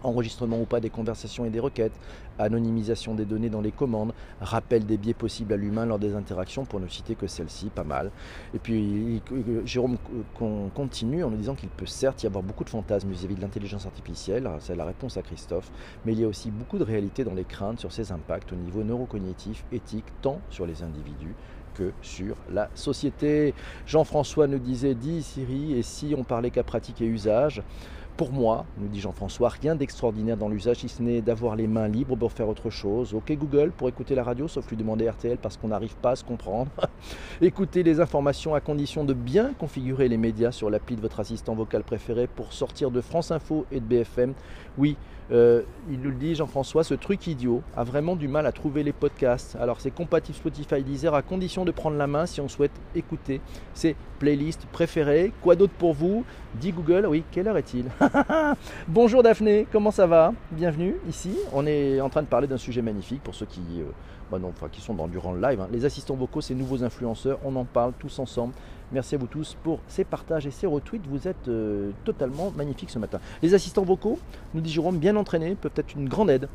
enregistrement 0.03 0.59
ou 0.59 0.65
pas 0.65 0.79
des 0.79 0.89
conversations 0.89 1.45
et 1.45 1.49
des 1.49 1.59
requêtes, 1.59 1.93
anonymisation 2.39 3.15
des 3.15 3.25
données 3.25 3.49
dans 3.49 3.61
les 3.61 3.71
commandes, 3.71 4.13
rappel 4.41 4.85
des 4.85 4.97
biais 4.97 5.13
possibles 5.13 5.53
à 5.53 5.57
l'humain 5.57 5.85
lors 5.85 5.99
des 5.99 6.15
interactions, 6.15 6.65
pour 6.65 6.79
ne 6.79 6.87
citer 6.87 7.15
que 7.15 7.27
celle-ci, 7.27 7.69
pas 7.69 7.83
mal. 7.83 8.11
Et 8.53 8.59
puis 8.59 9.21
Jérôme 9.65 9.97
continue 10.75 11.23
en 11.23 11.29
nous 11.29 11.37
disant 11.37 11.55
qu'il 11.55 11.69
peut 11.69 11.85
certes 11.85 12.23
y 12.23 12.27
avoir 12.27 12.43
beaucoup 12.43 12.63
de 12.63 12.69
fantasmes 12.69 13.09
vis-à-vis 13.09 13.35
de 13.35 13.41
l'intelligence 13.41 13.85
artificielle, 13.85 14.49
c'est 14.59 14.75
la 14.75 14.85
réponse 14.85 15.17
à 15.17 15.21
Christophe, 15.21 15.71
mais 16.05 16.13
il 16.13 16.19
y 16.19 16.23
a 16.23 16.27
aussi 16.27 16.51
beaucoup 16.51 16.77
de 16.77 16.83
réalité 16.83 17.23
dans 17.23 17.33
les 17.33 17.45
craintes 17.45 17.79
sur 17.79 17.91
ses 17.91 18.11
impacts 18.11 18.51
au 18.53 18.55
niveau 18.55 18.83
neurocognitif, 18.83 19.63
éthique, 19.71 20.05
tant 20.21 20.39
sur 20.49 20.65
les 20.65 20.83
individus 20.83 21.33
que 21.73 21.91
sur 22.01 22.35
la 22.51 22.69
société. 22.73 23.53
Jean-François 23.85 24.47
nous 24.47 24.59
disait, 24.59 24.95
dit 24.95 25.21
Siri, 25.21 25.73
et 25.73 25.83
si 25.83 26.15
on 26.17 26.23
parlait 26.23 26.49
qu'à 26.49 26.63
pratique 26.63 27.01
et 27.01 27.05
usage? 27.05 27.61
Pour 28.17 28.31
moi, 28.31 28.65
nous 28.79 28.87
dit 28.87 28.99
Jean-François, 28.99 29.49
rien 29.49 29.75
d'extraordinaire 29.75 30.37
dans 30.37 30.49
l'usage, 30.49 30.77
si 30.77 30.89
ce 30.89 31.03
n'est 31.03 31.21
d'avoir 31.21 31.55
les 31.55 31.67
mains 31.67 31.87
libres 31.87 32.15
pour 32.15 32.31
faire 32.31 32.49
autre 32.49 32.71
chose. 32.71 33.13
Ok 33.13 33.31
Google 33.33 33.69
pour 33.69 33.87
écouter 33.89 34.15
la 34.15 34.23
radio, 34.23 34.47
sauf 34.47 34.67
lui 34.71 34.75
demander 34.75 35.07
RTL 35.07 35.37
parce 35.37 35.55
qu'on 35.55 35.67
n'arrive 35.67 35.95
pas 35.97 36.11
à 36.11 36.15
se 36.15 36.23
comprendre. 36.23 36.71
Écoutez 37.41 37.83
les 37.83 37.99
informations 37.99 38.55
à 38.55 38.59
condition 38.59 39.03
de 39.03 39.13
bien 39.13 39.53
configurer 39.53 40.09
les 40.09 40.17
médias 40.17 40.51
sur 40.51 40.71
l'appli 40.71 40.95
de 40.95 41.01
votre 41.01 41.19
assistant 41.19 41.53
vocal 41.53 41.83
préféré 41.83 42.25
pour 42.25 42.53
sortir 42.53 42.89
de 42.89 43.01
France 43.01 43.29
Info 43.29 43.67
et 43.71 43.79
de 43.79 43.85
BFM. 43.85 44.33
Oui, 44.79 44.97
euh, 45.29 45.61
il 45.89 45.99
nous 45.99 46.09
le 46.09 46.15
dit 46.15 46.35
Jean-François, 46.35 46.83
ce 46.83 46.93
truc 46.93 47.27
idiot 47.27 47.61
a 47.75 47.83
vraiment 47.83 48.15
du 48.15 48.27
mal 48.27 48.45
à 48.45 48.51
trouver 48.51 48.81
les 48.83 48.93
podcasts. 48.93 49.57
Alors 49.59 49.81
c'est 49.81 49.91
compatible 49.91 50.37
Spotify 50.37 50.83
Deezer 50.83 51.13
à 51.13 51.21
condition 51.21 51.65
de 51.65 51.71
prendre 51.71 51.97
la 51.97 52.07
main 52.07 52.25
si 52.25 52.39
on 52.39 52.47
souhaite 52.47 52.71
écouter 52.95 53.41
ses 53.73 53.95
playlists 54.19 54.65
préférées. 54.71 55.33
Quoi 55.41 55.55
d'autre 55.55 55.73
pour 55.77 55.93
vous? 55.93 56.23
Dit 56.59 56.71
Google, 56.71 57.05
oui, 57.07 57.23
quelle 57.31 57.47
heure 57.47 57.57
est-il 57.57 57.85
Bonjour 58.87 59.21
Daphné, 59.21 59.67
comment 59.71 59.91
ça 59.91 60.07
va 60.07 60.33
Bienvenue 60.51 60.95
ici. 61.07 61.37
On 61.53 61.67
est 61.67 62.01
en 62.01 62.09
train 62.09 62.23
de 62.23 62.27
parler 62.27 62.47
d'un 62.47 62.57
sujet 62.57 62.81
magnifique 62.81 63.21
pour 63.21 63.35
ceux 63.35 63.45
qui, 63.45 63.61
euh, 63.77 63.83
bah 64.31 64.39
enfin, 64.43 64.67
qui 64.71 64.81
sont 64.81 64.95
dans, 64.95 65.07
durant 65.07 65.33
le 65.33 65.41
live. 65.41 65.61
Hein. 65.61 65.67
Les 65.71 65.85
assistants 65.85 66.15
vocaux, 66.15 66.41
ces 66.41 66.55
nouveaux 66.55 66.83
influenceurs, 66.83 67.37
on 67.45 67.55
en 67.57 67.65
parle 67.65 67.93
tous 67.99 68.17
ensemble. 68.17 68.53
Merci 68.91 69.15
à 69.15 69.17
vous 69.19 69.27
tous 69.27 69.55
pour 69.61 69.79
ces 69.87 70.03
partages 70.03 70.47
et 70.47 70.51
ces 70.51 70.65
retweets. 70.65 71.05
Vous 71.07 71.27
êtes 71.27 71.47
euh, 71.47 71.91
totalement 72.05 72.51
magnifiques 72.55 72.89
ce 72.89 72.97
matin. 72.97 73.19
Les 73.43 73.53
assistants 73.53 73.83
vocaux, 73.83 74.17
nous 74.55 74.61
dit 74.61 74.79
bien 74.93 75.15
entraînés, 75.15 75.53
peuvent 75.53 75.71
être 75.75 75.93
une 75.95 76.09
grande 76.09 76.31
aide 76.31 76.47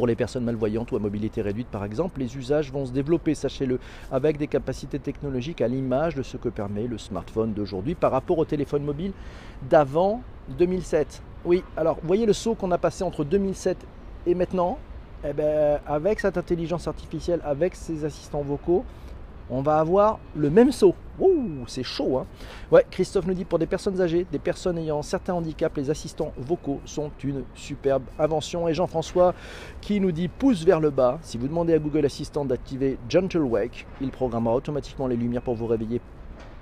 pour 0.00 0.06
les 0.06 0.16
personnes 0.16 0.44
malvoyantes 0.44 0.92
ou 0.92 0.96
à 0.96 0.98
mobilité 0.98 1.42
réduite 1.42 1.68
par 1.68 1.84
exemple, 1.84 2.20
les 2.20 2.34
usages 2.38 2.72
vont 2.72 2.86
se 2.86 2.90
développer, 2.90 3.34
sachez-le, 3.34 3.78
avec 4.10 4.38
des 4.38 4.46
capacités 4.46 4.98
technologiques 4.98 5.60
à 5.60 5.68
l'image 5.68 6.14
de 6.14 6.22
ce 6.22 6.38
que 6.38 6.48
permet 6.48 6.86
le 6.86 6.96
smartphone 6.96 7.52
d'aujourd'hui 7.52 7.94
par 7.94 8.10
rapport 8.10 8.38
au 8.38 8.46
téléphone 8.46 8.82
mobile 8.82 9.12
d'avant 9.68 10.22
2007. 10.58 11.20
Oui, 11.44 11.62
alors 11.76 11.98
voyez 12.02 12.24
le 12.24 12.32
saut 12.32 12.54
qu'on 12.54 12.70
a 12.70 12.78
passé 12.78 13.04
entre 13.04 13.24
2007 13.24 13.76
et 14.26 14.34
maintenant? 14.34 14.78
Eh 15.22 15.34
ben, 15.34 15.80
Avec 15.86 16.20
cette 16.20 16.38
intelligence 16.38 16.88
artificielle, 16.88 17.42
avec 17.44 17.74
ces 17.74 18.06
assistants 18.06 18.40
vocaux, 18.40 18.86
on 19.50 19.62
va 19.62 19.78
avoir 19.78 20.18
le 20.36 20.50
même 20.50 20.72
saut. 20.72 20.94
Ouh, 21.18 21.64
c'est 21.66 21.82
chaud. 21.82 22.18
Hein 22.18 22.26
ouais, 22.70 22.84
Christophe 22.90 23.26
nous 23.26 23.34
dit 23.34 23.44
pour 23.44 23.58
des 23.58 23.66
personnes 23.66 24.00
âgées, 24.00 24.26
des 24.30 24.38
personnes 24.38 24.78
ayant 24.78 25.02
certains 25.02 25.34
handicaps, 25.34 25.76
les 25.76 25.90
assistants 25.90 26.32
vocaux 26.38 26.80
sont 26.84 27.10
une 27.22 27.44
superbe 27.54 28.04
invention. 28.18 28.68
Et 28.68 28.74
Jean-François 28.74 29.34
qui 29.80 30.00
nous 30.00 30.12
dit 30.12 30.28
pouce 30.28 30.64
vers 30.64 30.80
le 30.80 30.90
bas. 30.90 31.18
Si 31.22 31.36
vous 31.36 31.48
demandez 31.48 31.74
à 31.74 31.78
Google 31.78 32.06
Assistant 32.06 32.44
d'activer 32.44 32.98
Gentle 33.08 33.42
Wake, 33.42 33.86
il 34.00 34.10
programmera 34.10 34.54
automatiquement 34.54 35.06
les 35.06 35.16
lumières 35.16 35.42
pour 35.42 35.54
vous 35.54 35.66
réveiller 35.66 36.00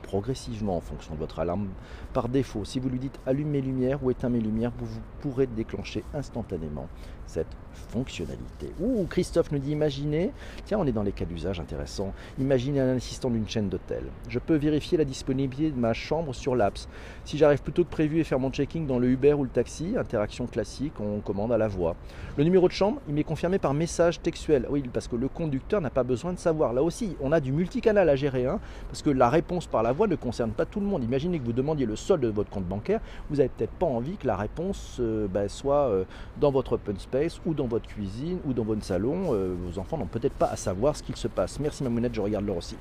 progressivement 0.08 0.78
en 0.78 0.80
fonction 0.80 1.14
de 1.14 1.20
votre 1.20 1.38
alarme 1.38 1.68
par 2.14 2.30
défaut. 2.30 2.64
Si 2.64 2.80
vous 2.80 2.88
lui 2.88 2.98
dites 2.98 3.20
allume 3.26 3.50
mes 3.50 3.60
lumières 3.60 4.02
ou 4.02 4.10
éteins 4.10 4.30
mes 4.30 4.40
lumières, 4.40 4.72
vous 4.78 4.88
pourrez 5.20 5.46
déclencher 5.46 6.02
instantanément 6.14 6.88
cette 7.26 7.54
fonctionnalité. 7.90 8.72
Ouh, 8.80 9.04
Christophe 9.04 9.52
nous 9.52 9.58
dit 9.58 9.72
imaginez, 9.72 10.32
tiens, 10.64 10.78
on 10.78 10.86
est 10.86 10.92
dans 10.92 11.02
les 11.02 11.12
cas 11.12 11.26
d'usage 11.26 11.60
intéressants. 11.60 12.14
Imaginez 12.38 12.80
un 12.80 12.96
assistant 12.96 13.28
d'une 13.28 13.46
chaîne 13.46 13.68
d'hôtel. 13.68 14.04
Je 14.28 14.38
peux 14.38 14.56
vérifier 14.56 14.96
la 14.96 15.04
disponibilité 15.04 15.70
de 15.70 15.78
ma 15.78 15.92
chambre 15.92 16.34
sur 16.34 16.56
l'apps. 16.56 16.88
Si 17.24 17.36
j'arrive 17.36 17.62
plus 17.62 17.72
tôt 17.72 17.84
que 17.84 17.90
prévu 17.90 18.18
et 18.18 18.24
faire 18.24 18.40
mon 18.40 18.50
checking 18.50 18.86
dans 18.86 18.98
le 18.98 19.08
Uber 19.08 19.34
ou 19.34 19.44
le 19.44 19.50
taxi, 19.50 19.94
interaction 19.98 20.46
classique, 20.46 20.94
on 21.00 21.20
commande 21.20 21.52
à 21.52 21.58
la 21.58 21.68
voix. 21.68 21.96
Le 22.38 22.44
numéro 22.44 22.66
de 22.66 22.72
chambre, 22.72 23.00
il 23.08 23.14
m'est 23.14 23.24
confirmé 23.24 23.58
par 23.58 23.74
message 23.74 24.22
textuel. 24.22 24.66
Oui, 24.70 24.82
parce 24.90 25.06
que 25.06 25.16
le 25.16 25.28
conducteur 25.28 25.82
n'a 25.82 25.90
pas 25.90 26.04
besoin 26.04 26.32
de 26.32 26.38
savoir. 26.38 26.72
Là 26.72 26.82
aussi, 26.82 27.14
on 27.20 27.32
a 27.32 27.40
du 27.40 27.52
multicanal 27.52 28.08
à 28.08 28.16
gérer, 28.16 28.46
hein, 28.46 28.58
parce 28.88 29.02
que 29.02 29.10
la 29.10 29.28
réponse 29.28 29.66
par 29.66 29.82
la 29.82 29.92
voix 29.92 29.97
ne 30.06 30.16
concerne 30.16 30.50
pas 30.50 30.64
tout 30.64 30.80
le 30.80 30.86
monde. 30.86 31.04
Imaginez 31.04 31.38
que 31.38 31.44
vous 31.44 31.52
demandiez 31.52 31.86
le 31.86 31.96
solde 31.96 32.22
de 32.22 32.28
votre 32.28 32.50
compte 32.50 32.64
bancaire, 32.64 33.00
vous 33.30 33.36
n'avez 33.36 33.48
peut-être 33.48 33.72
pas 33.72 33.86
envie 33.86 34.16
que 34.16 34.26
la 34.26 34.36
réponse 34.36 34.98
euh, 35.00 35.26
ben, 35.28 35.48
soit 35.48 35.88
euh, 35.88 36.04
dans 36.40 36.50
votre 36.50 36.72
open 36.72 36.98
space 36.98 37.40
ou 37.46 37.54
dans 37.54 37.66
votre 37.66 37.86
cuisine 37.86 38.38
ou 38.46 38.52
dans 38.52 38.64
votre 38.64 38.84
salon. 38.84 39.32
Euh, 39.32 39.54
vos 39.58 39.78
enfants 39.78 39.98
n'ont 39.98 40.06
peut-être 40.06 40.34
pas 40.34 40.46
à 40.46 40.56
savoir 40.56 40.96
ce 40.96 41.02
qu'il 41.02 41.16
se 41.16 41.28
passe. 41.28 41.58
Merci 41.60 41.82
Mamounette, 41.82 42.14
je 42.14 42.20
regarde 42.20 42.46
l'heure 42.46 42.58
aussi. 42.58 42.76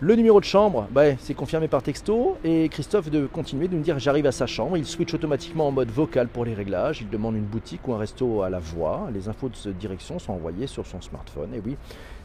Le 0.00 0.14
numéro 0.14 0.38
de 0.38 0.44
chambre, 0.44 0.86
bah, 0.92 1.16
c'est 1.18 1.34
confirmé 1.34 1.66
par 1.66 1.82
texto 1.82 2.36
et 2.44 2.68
Christophe 2.68 3.10
de 3.10 3.26
continuer 3.26 3.66
de 3.66 3.74
nous 3.74 3.82
dire 3.82 3.98
j'arrive 3.98 4.26
à 4.26 4.32
sa 4.32 4.46
chambre. 4.46 4.76
Il 4.76 4.86
switch 4.86 5.12
automatiquement 5.12 5.66
en 5.66 5.72
mode 5.72 5.90
vocal 5.90 6.28
pour 6.28 6.44
les 6.44 6.54
réglages. 6.54 7.00
Il 7.00 7.10
demande 7.10 7.34
une 7.34 7.44
boutique 7.44 7.88
ou 7.88 7.94
un 7.94 7.98
resto 7.98 8.42
à 8.42 8.48
la 8.48 8.60
voix. 8.60 9.08
Les 9.12 9.28
infos 9.28 9.48
de 9.48 9.72
direction 9.72 10.20
sont 10.20 10.34
envoyées 10.34 10.68
sur 10.68 10.86
son 10.86 11.00
smartphone. 11.00 11.52
Et 11.52 11.60
oui, 11.66 11.76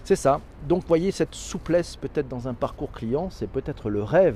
c'est 0.04 0.16
ça. 0.16 0.42
Donc 0.68 0.84
voyez 0.88 1.12
cette 1.12 1.36
souplesse 1.36 1.96
peut-être 1.96 2.28
dans 2.28 2.48
un 2.48 2.54
parcours 2.54 2.92
client, 2.92 3.30
c'est 3.30 3.50
peut-être 3.50 3.90
le 3.90 4.04
rêve. 4.04 4.36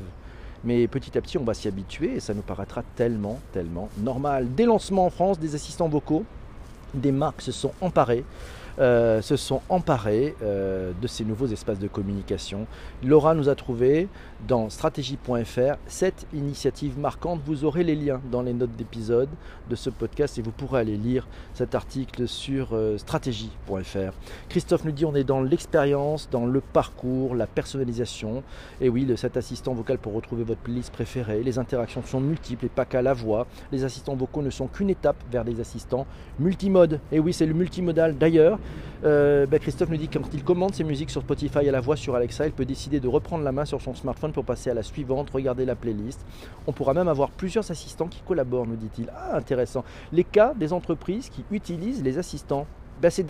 Mais 0.64 0.88
petit 0.88 1.18
à 1.18 1.22
petit, 1.22 1.38
on 1.38 1.44
va 1.44 1.54
s'y 1.54 1.68
habituer 1.68 2.16
et 2.16 2.20
ça 2.20 2.34
nous 2.34 2.42
paraîtra 2.42 2.84
tellement, 2.96 3.40
tellement 3.52 3.90
normal. 4.00 4.54
Des 4.56 4.66
lancements 4.66 5.06
en 5.06 5.10
France, 5.10 5.40
des 5.40 5.56
assistants 5.56 5.88
vocaux, 5.88 6.26
des 6.94 7.12
marques 7.12 7.42
se 7.42 7.52
sont 7.52 7.72
emparées 7.82 8.24
euh, 8.80 9.22
se 9.22 9.36
sont 9.36 9.62
emparés 9.70 10.36
euh, 10.44 10.92
de 11.02 11.08
ces 11.08 11.26
nouveaux 11.26 11.48
espaces 11.48 11.80
de 11.80 11.88
communication. 11.88 12.68
Laura 13.04 13.34
nous 13.34 13.50
a 13.50 13.56
trouvé 13.56 14.08
dans 14.48 14.70
stratégie.fr 14.70 15.78
cette 15.88 16.28
initiative 16.32 17.00
marquante. 17.00 17.42
Vous 17.44 17.66
aurez 17.66 17.84
les 17.84 17.96
liens 17.96 18.22
dans 18.32 18.44
les 18.44 18.54
notes 18.54 18.76
d'épisode 18.76 19.30
de 19.68 19.76
ce 19.76 19.90
podcast 19.90 20.38
et 20.38 20.44
vous 20.44 20.52
pourrez 20.52 20.82
aller 20.82 20.96
lire 20.96 21.28
cet 21.56 21.74
article 21.74 22.28
sur 22.28 22.70
euh, 22.74 23.00
stratégie.fr. 23.00 24.14
Christophe 24.50 24.86
nous 24.86 24.92
dit 24.92 25.06
on 25.06 25.16
est 25.16 25.24
dans 25.24 25.42
l'expérience, 25.42 26.30
dans 26.30 26.46
le 26.46 26.62
parcours, 26.62 27.34
la 27.34 27.48
personnalisation. 27.48 28.44
Et 28.80 28.90
oui, 28.90 29.08
cet 29.16 29.38
assistant 29.38 29.74
vocal 29.74 29.98
pour 29.98 30.14
retrouver 30.14 30.44
votre 30.44 30.62
playlist 30.62 30.94
préférée. 30.94 31.42
Les 31.42 31.58
interactions 31.58 32.04
sont 32.04 32.22
multiples 32.22 32.66
et 32.66 32.70
pas 32.70 32.86
qu'à 32.86 33.02
la 33.02 33.14
voix. 33.14 33.48
Les 33.72 33.84
assistants 33.84 34.16
vocaux 34.16 34.44
ne 34.44 34.52
sont 34.52 34.68
qu'une 34.68 34.92
étape 34.92 35.18
vers 35.32 35.44
des 35.44 35.60
assistants 35.60 36.06
multimode. 36.40 37.00
Et 37.12 37.20
oui, 37.20 37.34
c'est 37.34 37.46
le 37.46 37.54
multimodal. 37.54 38.18
D'ailleurs, 38.18 38.60
euh, 39.04 39.46
ben, 39.46 39.60
Christophe 39.60 39.90
nous 39.90 39.98
dit 39.98 40.08
que 40.08 40.18
quand 40.18 40.34
il 40.34 40.44
commande 40.44 40.74
ses 40.74 40.84
musiques 40.84 41.12
sur 41.12 41.22
Spotify 41.22 41.70
à 41.70 41.72
la 41.72 41.80
voix 41.80 41.96
sur 41.96 42.16
Alexa, 42.16 42.48
il 42.48 42.52
peut 42.52 42.66
décider 42.66 43.00
de 43.00 43.08
reprendre 43.08 43.44
la 43.44 43.52
main 43.52 43.66
sur 43.66 43.82
son 43.82 43.94
smartphone 43.94 44.32
pour 44.32 44.44
passer 44.44 44.70
à 44.70 44.74
la 44.74 44.84
suivante, 44.84 45.30
regarder 45.30 45.66
la 45.66 45.76
playlist. 45.76 46.26
On 46.66 46.72
pourra 46.72 46.94
même 46.94 47.08
avoir 47.08 47.30
plusieurs 47.30 47.70
assistants 47.70 48.08
qui 48.08 48.22
collaborent, 48.22 48.66
nous 48.66 48.76
dit-il. 48.76 49.12
Ah, 49.16 49.38
intéressant. 49.38 49.84
Les 50.12 50.24
cas 50.24 50.54
des 50.56 50.74
entreprises 50.74 51.30
qui 51.30 51.46
utilisent 51.52 52.04
les 52.04 52.18
assistants 52.18 52.66
bah, 53.02 53.12
c'est 53.12 53.28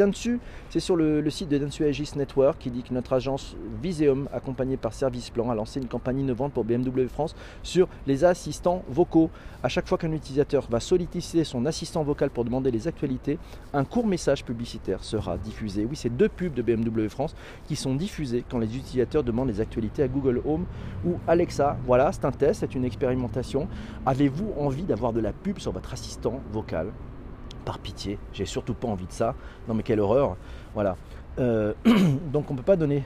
c'est 0.70 0.80
sur 0.80 0.96
le, 0.96 1.30
site 1.30 1.50
de 1.50 1.58
Dentsu 1.58 1.84
Aegis 1.84 2.12
Network 2.16 2.58
qui 2.60 2.72
dit 2.72 2.84
que 2.84 2.94
notre 2.94 3.14
agence 3.14 3.56
Viseum, 3.82 4.30
accompagnée 4.32 4.78
par 4.78 4.94
Service 4.94 5.30
Plan, 5.30 5.50
a 5.50 5.56
lancé 5.56 5.82
une 5.82 5.88
campagne 5.88 6.20
innovante 6.20 6.54
pour 6.54 6.64
BMW 6.64 7.08
France 7.08 7.36
sur 7.64 7.90
les 8.06 8.24
assistants 8.24 8.84
vocaux. 8.88 9.30
À 9.64 9.70
chaque 9.70 9.88
fois 9.88 9.98
qu'un 9.98 10.12
utilisateur 10.12 10.68
va 10.70 10.80
solliciter 10.80 11.44
son 11.44 11.66
assistant 11.66 12.04
vocal 12.04 12.30
pour 12.30 12.46
demander 12.46 12.72
les 12.72 12.88
actualités, 12.88 13.40
un 13.74 13.84
court 13.84 14.08
message 14.08 14.46
publicitaire 14.46 15.04
sera 15.04 15.38
diffusé. 15.38 15.86
Oui, 15.86 15.96
c'est 15.96 16.16
deux 16.16 16.30
pubs 16.30 16.54
de 16.54 16.62
BMW 16.62 17.10
France 17.10 17.36
qui 17.68 17.76
sont 17.76 17.96
diffusées 17.96 18.46
quand 18.50 18.60
les 18.60 18.76
utilisateurs 18.78 19.24
demandent 19.24 19.50
les 19.50 19.60
actualités 19.60 20.04
à 20.04 20.08
Google 20.08 20.42
Home 20.46 20.66
ou 21.06 21.16
Alexa. 21.28 21.78
Voilà, 21.86 22.12
c'est 22.14 22.26
un 22.26 22.32
test, 22.32 22.62
c'est 22.62 22.76
une 22.76 22.86
expérimentation. 22.86 23.68
Avez-vous 24.06 24.54
envie 24.58 24.84
d'avoir 24.84 25.12
de 25.12 25.20
la 25.20 25.34
pub 25.34 25.60
sur 25.60 25.72
votre 25.72 25.92
assistant 25.92 26.40
vocal? 26.52 26.92
Par 27.68 27.80
pitié, 27.80 28.18
j'ai 28.32 28.46
surtout 28.46 28.74
pas 28.74 28.88
envie 28.88 29.08
de 29.08 29.12
ça. 29.12 29.36
Non 29.68 29.74
mais 29.74 29.84
quelle 29.84 30.00
horreur. 30.00 30.38
Voilà. 30.74 30.96
Euh, 31.38 31.74
donc 32.34 32.50
on 32.50 32.54
ne 32.54 32.60
peut 32.60 32.64
pas 32.64 32.78
donner. 32.78 33.04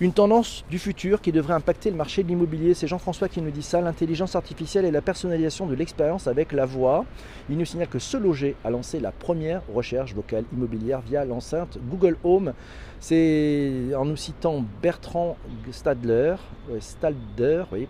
Une 0.00 0.12
tendance 0.14 0.64
du 0.70 0.78
futur 0.78 1.20
qui 1.20 1.30
devrait 1.30 1.52
impacter 1.52 1.90
le 1.90 1.96
marché 1.96 2.22
de 2.22 2.28
l'immobilier. 2.28 2.72
C'est 2.72 2.86
Jean-François 2.86 3.28
qui 3.28 3.42
nous 3.42 3.50
dit 3.50 3.62
ça. 3.62 3.82
L'intelligence 3.82 4.34
artificielle 4.34 4.86
et 4.86 4.90
la 4.90 5.02
personnalisation 5.02 5.66
de 5.66 5.74
l'expérience 5.74 6.26
avec 6.26 6.52
la 6.52 6.64
voix. 6.64 7.04
Il 7.50 7.58
nous 7.58 7.66
signale 7.66 7.88
que 7.88 7.98
Ce 7.98 8.16
Loger 8.16 8.56
a 8.64 8.70
lancé 8.70 8.98
la 8.98 9.12
première 9.12 9.60
recherche 9.74 10.14
vocale 10.14 10.44
immobilière 10.54 11.02
via 11.02 11.26
l'enceinte 11.26 11.78
Google 11.90 12.16
Home. 12.24 12.54
C'est 12.98 13.94
en 13.94 14.06
nous 14.06 14.16
citant 14.16 14.64
Bertrand 14.82 15.36
Stadler, 15.70 16.36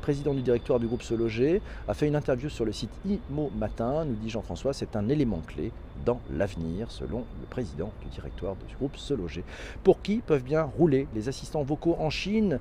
président 0.02 0.34
du 0.34 0.42
directoire 0.42 0.80
du 0.80 0.86
groupe 0.86 1.02
Se 1.02 1.14
Loger, 1.14 1.62
a 1.86 1.94
fait 1.94 2.08
une 2.08 2.16
interview 2.16 2.48
sur 2.48 2.64
le 2.64 2.72
site 2.72 2.90
IMO 3.06 3.50
Matin. 3.56 4.04
Nous 4.04 4.16
dit 4.16 4.28
Jean-François, 4.28 4.72
c'est 4.72 4.96
un 4.96 5.08
élément 5.08 5.40
clé 5.46 5.70
dans 6.04 6.20
l'avenir, 6.30 6.90
selon 6.90 7.24
le 7.40 7.46
président 7.48 7.92
du 8.02 8.08
directoire 8.08 8.56
du 8.56 8.74
groupe 8.74 8.96
Se 8.96 9.14
Loger. 9.14 9.44
Pour 9.84 10.02
qui 10.02 10.18
peuvent 10.18 10.42
bien 10.42 10.62
rouler 10.62 11.06
les 11.14 11.28
assistants 11.28 11.62
vocaux 11.62 11.96
en 11.98 12.10
Chine? 12.10 12.58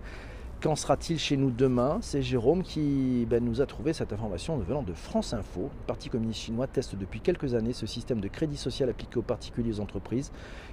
Qu'en 0.62 0.76
sera-t-il 0.76 1.20
chez 1.20 1.38
nous 1.38 1.52
demain? 1.52 2.00
C'est 2.02 2.22
Jérôme 2.22 2.64
qui 2.64 3.28
ben, 3.30 3.44
nous 3.44 3.62
a 3.62 3.66
trouvé 3.66 3.94
cette 3.94 4.14
information 4.14 4.58
venant 4.58 4.82
de 4.82 4.94
France 4.94 5.34
Info. 5.34 5.64
Le 5.64 5.86
Parti 5.86 6.10
communiste 6.10 6.40
chinois 6.40 6.66
teste 6.66 6.96
depuis 6.96 7.20
quelques 7.20 7.54
années 7.54 7.74
ce 7.74 7.86
système 7.86 8.20
de 8.20 8.28
crédit 8.28 8.58
social 8.58 8.90
appliqué 8.90 9.20
aux 9.20 9.22
particuliers 9.22 9.70
et 9.70 9.74
aux 9.74 9.80
entreprises. 9.82 10.32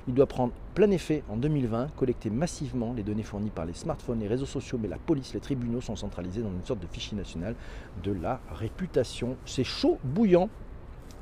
Il 0.08 0.14
doit 0.14 0.26
prendre 0.26 0.52
plein 0.74 0.90
effet 0.92 1.24
en 1.28 1.36
2020, 1.36 1.88
collecter 1.96 2.30
massivement 2.30 2.94
les 2.94 3.02
données 3.02 3.24
fournies 3.24 3.50
par 3.50 3.66
les 3.66 3.74
smartphones, 3.74 4.20
les 4.20 4.28
réseaux 4.28 4.46
sociaux, 4.46 4.78
mais 4.80 4.88
la 4.88 4.98
police, 4.98 5.34
les 5.34 5.40
tribunaux 5.40 5.80
sont 5.80 5.96
centralisés 5.96 6.42
dans 6.42 6.52
une 6.52 6.64
sorte 6.64 6.80
de 6.80 6.86
fichier 6.86 7.16
national 7.16 7.54
de 8.02 8.12
la 8.12 8.40
réputation. 8.50 9.36
C'est 9.44 9.64
chaud, 9.64 9.98
bouillant. 10.04 10.48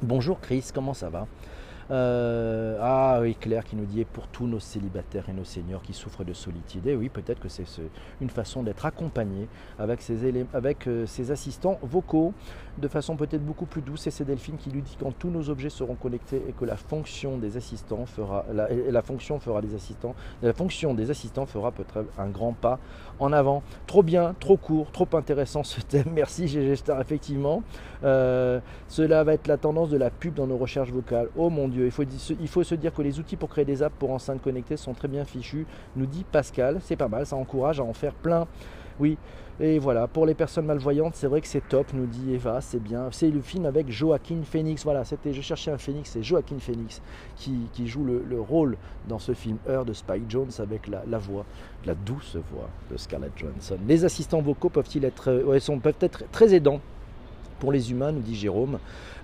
Bonjour 0.03 0.39
Chris, 0.39 0.69
comment 0.73 0.95
ça 0.95 1.11
va? 1.11 1.27
Euh, 1.91 2.79
ah 2.81 3.19
oui, 3.21 3.35
Claire 3.35 3.65
qui 3.65 3.77
nous 3.77 3.85
dit 3.85 4.05
pour 4.05 4.29
tous 4.29 4.47
nos 4.47 4.61
célibataires 4.61 5.29
et 5.29 5.33
nos 5.33 5.45
seniors 5.45 5.83
qui 5.83 5.93
souffrent 5.93 6.25
de 6.25 6.33
solitude. 6.33 6.87
Et 6.87 6.95
oui, 6.95 7.09
peut-être 7.09 7.41
que 7.41 7.49
c'est 7.49 7.65
une 8.21 8.31
façon 8.31 8.63
d'être 8.63 8.87
accompagné 8.87 9.49
avec 9.79 10.03
ses, 10.03 10.47
avec 10.55 10.87
euh, 10.87 11.07
ses 11.07 11.31
assistants 11.31 11.79
vocaux 11.83 12.33
de 12.79 12.89
façon 12.89 13.17
peut-être 13.17 13.45
beaucoup 13.45 13.67
plus 13.67 13.83
douce. 13.83 14.07
Et 14.07 14.11
c'est 14.11 14.25
Delphine 14.25 14.57
qui 14.57 14.71
lui 14.71 14.83
dit 14.83 14.97
quand 14.99 15.13
tous 15.13 15.31
nos 15.31 15.51
objets 15.51 15.71
seront 15.71 15.97
connectés 15.97 16.43
et 16.49 16.53
que 16.53 16.65
la 16.65 16.77
fonction 16.77 17.39
des 17.39 17.57
assistants 17.57 18.07
fera 18.07 18.45
la 18.53 19.03
fonction 19.03 19.39
fera 19.39 19.61
des 19.61 19.75
assistants, 19.75 20.15
la 20.43 20.53
fonction 20.53 20.95
des 20.95 21.11
assistants 21.11 21.47
fera 21.47 21.73
peut-être 21.73 22.07
un 22.19 22.29
grand 22.29 22.53
pas 22.53 22.79
en 23.19 23.33
avant. 23.33 23.63
Trop 23.87 24.03
bien, 24.03 24.35
trop 24.39 24.57
court, 24.57 24.91
trop 24.93 25.09
intéressant 25.15 25.63
ce 25.63 25.81
thème. 25.81 26.07
Merci 26.15 26.49
GG 26.49 26.77
Star 26.77 27.01
effectivement. 27.01 27.63
Euh, 28.03 28.61
cela 28.89 29.25
va 29.25 29.35
être 29.35 29.47
la 29.47 29.57
tendance 29.57 29.91
de 29.91 29.97
la 29.97 30.11
pub 30.11 30.35
dans 30.35 30.47
nos 30.47 30.57
recherches 30.57 30.91
vocales. 30.91 31.29
Oh 31.37 31.51
mon 31.51 31.69
Dieu, 31.69 31.80
il 31.87 32.49
faut, 32.49 32.63
se 32.63 32.75
dire 32.75 32.93
que 32.93 33.03
les 33.03 33.19
outils 33.19 33.37
pour 33.37 33.49
créer 33.49 33.65
des 33.65 33.83
apps 33.83 33.95
pour 33.99 34.11
enceintes 34.11 34.43
connectées 34.43 34.77
sont 34.77 34.95
très 34.95 35.09
bien 35.09 35.25
fichus, 35.25 35.67
nous 35.97 36.07
dit 36.07 36.25
Pascal. 36.31 36.79
C'est 36.83 36.97
pas 36.97 37.09
mal, 37.09 37.27
ça 37.27 37.37
encourage 37.37 37.81
à 37.81 37.85
en 37.85 37.93
faire 37.93 38.15
plein. 38.15 38.47
Oui, 38.99 39.17
et 39.63 39.79
voilà, 39.79 40.09
pour 40.09 40.25
les 40.25 40.33
personnes 40.33 40.65
malvoyantes, 40.65 41.15
c'est 41.17 41.27
vrai 41.27 41.43
que 41.43 41.47
c'est 41.47 41.67
top, 41.69 41.93
nous 41.93 42.07
dit 42.07 42.33
Eva, 42.33 42.63
c'est 42.63 42.83
bien. 42.83 43.09
C'est 43.11 43.29
le 43.29 43.43
film 43.43 43.67
avec 43.67 43.91
Joaquin 43.91 44.39
Phoenix. 44.43 44.85
Voilà, 44.85 45.05
c'était, 45.05 45.35
je 45.35 45.43
cherchais 45.43 45.71
un 45.71 45.77
Phoenix, 45.77 46.11
c'est 46.11 46.23
Joaquin 46.23 46.59
Phoenix 46.59 47.03
qui, 47.37 47.69
joue 47.87 48.05
le, 48.05 48.41
rôle 48.41 48.79
dans 49.07 49.19
ce 49.19 49.35
film 49.35 49.59
Heure 49.69 49.85
de 49.85 49.93
Spike 49.93 50.31
Jones 50.31 50.51
avec 50.59 50.89
la, 50.89 51.19
voix, 51.19 51.45
la 51.85 51.95
douce 51.95 52.37
voix 52.51 52.71
de 52.91 52.97
Scarlett 52.97 53.33
Johansson. 53.37 53.77
Les 53.87 54.07
assistants 54.07 54.41
vocaux 54.41 54.71
peuvent-ils 54.71 55.05
être, 55.05 55.31
euh, 55.31 55.61
sont, 55.61 55.79
peuvent 55.79 55.95
être 56.01 56.25
très 56.31 56.55
aidants 56.55 56.81
pour 57.61 57.71
les 57.71 57.93
humains, 57.93 58.11
nous 58.11 58.21
dit 58.21 58.35
Jérôme, 58.35 58.79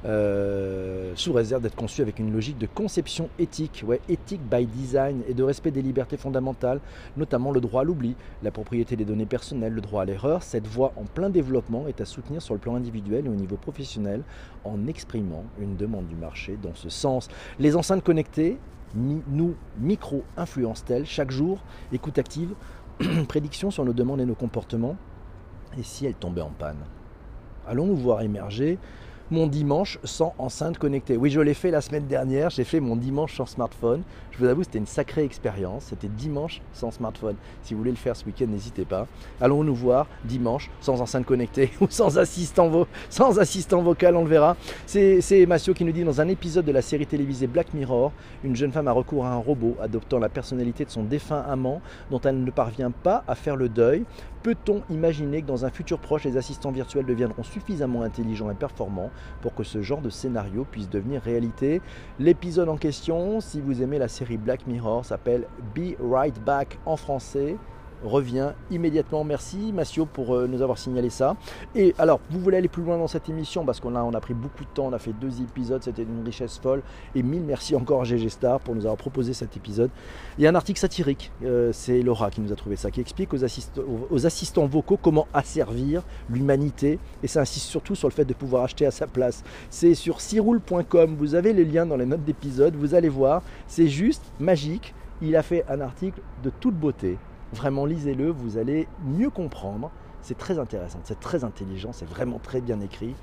euh, 0.05 1.13
sous 1.17 1.33
réserve 1.33 1.63
d'être 1.63 1.75
conçu 1.75 2.03
avec 2.03 2.21
une 2.21 2.33
logique 2.33 2.59
de 2.59 2.67
conception 2.67 3.29
éthique, 3.41 3.83
ouais, 3.85 4.01
éthique 4.09 4.43
by 4.49 4.67
design 4.67 5.23
et 5.27 5.35
de 5.35 5.43
respect 5.43 5.73
des 5.73 5.83
libertés 5.83 6.17
fondamentales, 6.17 6.81
notamment 7.17 7.51
le 7.51 7.61
droit 7.61 7.81
à 7.81 7.85
l'oubli, 7.85 8.15
la 8.43 8.53
propriété 8.53 8.95
des 8.95 9.05
données 9.05 9.27
personnelles, 9.27 9.73
le 9.73 9.81
droit 9.81 10.03
à 10.03 10.05
l'erreur. 10.05 10.43
Cette 10.43 10.69
voie 10.69 10.93
en 10.97 11.05
plein 11.05 11.31
développement 11.31 11.89
est 11.89 12.01
à 12.01 12.05
soutenir 12.05 12.41
sur 12.41 12.55
le 12.55 12.61
plan 12.61 12.77
individuel 12.77 13.27
et 13.27 13.29
au 13.29 13.35
niveau 13.35 13.57
professionnel 13.57 14.23
en 14.65 14.87
exprimant 14.87 15.45
une 15.59 15.77
demande 15.77 16.07
du 16.07 16.15
marché 16.15 16.59
dans 16.63 16.75
ce 16.75 16.89
sens. 16.89 17.29
Les 17.59 17.75
enceintes 17.75 18.05
connectées, 18.05 18.59
nous 18.95 19.55
micro-influencent-elles 19.81 21.07
chaque 21.07 21.31
jour? 21.31 21.59
Écoute 21.93 22.19
active, 22.19 22.55
prédiction 23.29 23.71
sur 23.71 23.85
nos 23.85 23.93
demandes 23.93 24.21
et 24.21 24.27
nos 24.27 24.35
comportements. 24.35 24.97
Et 25.79 25.83
si 25.83 26.07
elles 26.07 26.15
tombaient 26.15 26.43
en 26.43 26.51
panne? 26.51 26.85
Allons 27.67 27.87
nous 27.87 27.97
voir 27.97 28.23
émerger 28.23 28.79
mon 29.31 29.47
dimanche 29.47 29.99
sans 30.05 30.35
enceinte 30.39 30.79
connectée. 30.79 31.17
Oui, 31.17 31.31
je 31.31 31.41
l'ai 31.41 31.55
fait 31.55 31.71
la 31.71 31.81
semaine 31.81 32.07
dernière, 32.07 32.51
j'ai 32.51 32.65
fait 32.65 32.81
mon 32.81 32.97
dimanche 32.97 33.37
sans 33.37 33.47
smartphone. 33.47 34.03
Je 34.31 34.39
vous 34.39 34.47
avoue, 34.47 34.63
c'était 34.63 34.79
une 34.79 34.87
sacrée 34.87 35.25
expérience. 35.25 35.87
C'était 35.89 36.09
dimanche 36.09 36.61
sans 36.73 36.91
smartphone. 36.91 37.37
Si 37.63 37.75
vous 37.75 37.79
voulez 37.79 37.91
le 37.91 37.97
faire 37.97 38.15
ce 38.15 38.25
week-end, 38.25 38.47
n'hésitez 38.47 38.85
pas. 38.85 39.07
Allons 39.41 39.65
nous 39.65 39.75
voir 39.75 40.07
dimanche 40.25 40.71
sans 40.81 41.01
enceinte 41.01 41.25
connectée 41.25 41.71
ou 41.81 41.87
sans 41.89 42.19
assistant, 42.19 42.87
sans 43.09 43.39
assistant 43.39 43.83
vocal, 43.83 44.15
on 44.17 44.23
le 44.23 44.29
verra. 44.29 44.57
C'est 44.87 45.47
Massio 45.47 45.75
qui 45.75 45.85
nous 45.85 45.93
dit 45.93 46.05
dans 46.05 46.21
un 46.21 46.29
épisode 46.29 46.65
de 46.65 46.73
la 46.73 46.83
série 46.83 47.07
télévisée 47.07 47.47
Black 47.47 47.75
Mirror, 47.75 48.13
une 48.45 48.55
jeune 48.55 48.73
femme 48.73 48.89
a 48.89 48.93
recours 48.93 49.25
à 49.25 49.31
un 49.31 49.39
robot 49.39 49.77
adoptant 49.81 50.19
la 50.19 50.29
personnalité 50.29 50.85
de 50.85 50.91
son 50.91 51.03
défunt 51.03 51.45
amant 51.49 51.81
dont 52.11 52.21
elle 52.21 52.45
ne 52.45 52.51
parvient 52.51 52.91
pas 52.91 53.25
à 53.27 53.35
faire 53.35 53.57
le 53.57 53.69
deuil. 53.69 54.05
Peut-on 54.47 54.83
imaginer 54.91 55.43
que 55.43 55.49
dans 55.49 55.65
un 55.65 55.71
futur 55.71 55.99
proche, 55.99 56.23
les 56.23 56.37
assistants 56.37 56.71
virtuels 56.71 57.05
deviendront 57.05 57.43
suffisamment 57.43 58.03
intelligents 58.03 58.49
et 58.49 58.55
performants 58.55 59.11
pour 59.43 59.57
que 59.57 59.65
ce 59.65 59.83
genre 59.83 60.01
de 60.01 60.09
scénario 60.09 60.65
puisse 60.71 60.89
devenir 60.89 61.21
réalité? 61.21 61.83
L'épisode 62.21 62.69
en 62.69 62.77
question, 62.77 63.41
si 63.41 63.61
vous 63.61 63.83
aimez 63.83 63.99
la 63.99 64.07
série 64.07 64.37
Black 64.37 64.69
Mirror, 64.69 65.05
s'appelle 65.05 65.49
Be 65.75 65.97
Right 66.01 66.39
Back 66.45 66.79
en 66.87 66.97
français 66.97 67.57
revient 68.05 68.53
immédiatement. 68.71 69.25
Merci 69.25 69.73
Massio 69.73 70.07
pour 70.07 70.35
euh, 70.35 70.47
nous 70.47 70.63
avoir 70.63 70.79
signalé 70.79 71.11
ça. 71.11 71.37
Et 71.75 71.95
alors, 71.99 72.21
vous 72.31 72.41
voulez 72.41 72.57
aller 72.57 72.69
plus 72.69 72.83
loin 72.83 72.99
dans 72.99 73.07
cette 73.07 73.29
émission? 73.29 73.65
Parce 73.65 73.81
qu'on 73.81 73.95
a, 73.95 74.03
on 74.03 74.13
a 74.13 74.21
pris 74.21 74.35
beaucoup 74.35 74.65
de 74.65 74.71
temps, 74.71 74.87
on 74.87 74.93
a 74.93 74.99
fait 74.99 75.13
deux 75.13 75.41
épisodes, 75.41 75.83
c'était 75.83 76.03
une 76.03 76.25
richesse 76.25 76.59
folle. 76.59 76.83
Et 77.15 77.23
mille 77.23 77.43
merci 77.43 77.75
encore 77.75 78.03
à 78.03 78.05
GG 78.05 78.29
Star 78.29 78.61
pour 78.61 78.75
nous 78.75 78.83
avoir 78.83 78.97
proposé 78.97 79.33
cet 79.33 79.57
épisode. 79.57 79.91
Il 80.39 80.45
y 80.45 80.47
a 80.47 80.51
un 80.51 80.55
article 80.55 80.79
satirique, 80.79 81.33
euh, 81.45 81.71
c'est 81.73 82.03
Laura 82.03 82.31
qui 82.31 82.41
nous 82.41 82.53
a 82.53 82.57
trouvé 82.57 82.77
ça, 82.77 82.91
qui 82.91 83.01
explique 83.01 83.33
aux, 83.35 83.39
aux 84.11 84.27
assistants 84.27 84.67
vocaux 84.67 84.99
comment 85.01 85.27
asservir 85.33 86.03
l'humanité. 86.29 86.99
Et 87.23 87.29
ça 87.29 87.41
insiste 87.41 87.67
surtout 87.67 87.95
sur 87.95 88.09
le 88.09 88.15
fait 88.15 88.25
de 88.25 88.35
pouvoir 88.35 88.65
acheter 88.65 88.87
à 88.87 88.91
sa 88.91 89.07
place. 89.07 89.43
C'est 89.71 89.95
sur 89.95 90.21
siroul.com, 90.21 91.17
vous 91.19 91.35
avez 91.35 91.53
les 91.53 91.65
liens 91.65 91.87
dans 91.87 91.97
les 91.97 92.07
notes 92.07 92.25
d'épisode, 92.25 92.75
vous 92.77 92.95
allez 92.95 93.09
voir, 93.09 93.43
c'est 93.67 93.89
juste 93.89 94.25
magique. 94.39 94.95
Il 95.23 95.35
a 95.35 95.43
fait 95.43 95.65
un 95.69 95.81
article 95.81 96.21
de 96.43 96.51
toute 96.51 96.75
beauté 96.75 97.17
Vraiment, 97.53 97.87
lisez-le, 97.87 98.31
vous 98.31 98.59
allez 98.59 98.89
mieux 99.05 99.31
comprendre. 99.31 99.91
C'est 100.23 100.37
très 100.37 100.59
intéressant, 100.59 100.99
c'est 101.05 101.21
très 101.21 101.45
intelligent, 101.45 101.93
c'est 101.93 102.09
vraiment 102.09 102.41
très 102.41 102.61
bien 102.61 102.81
écrit. 102.81 103.15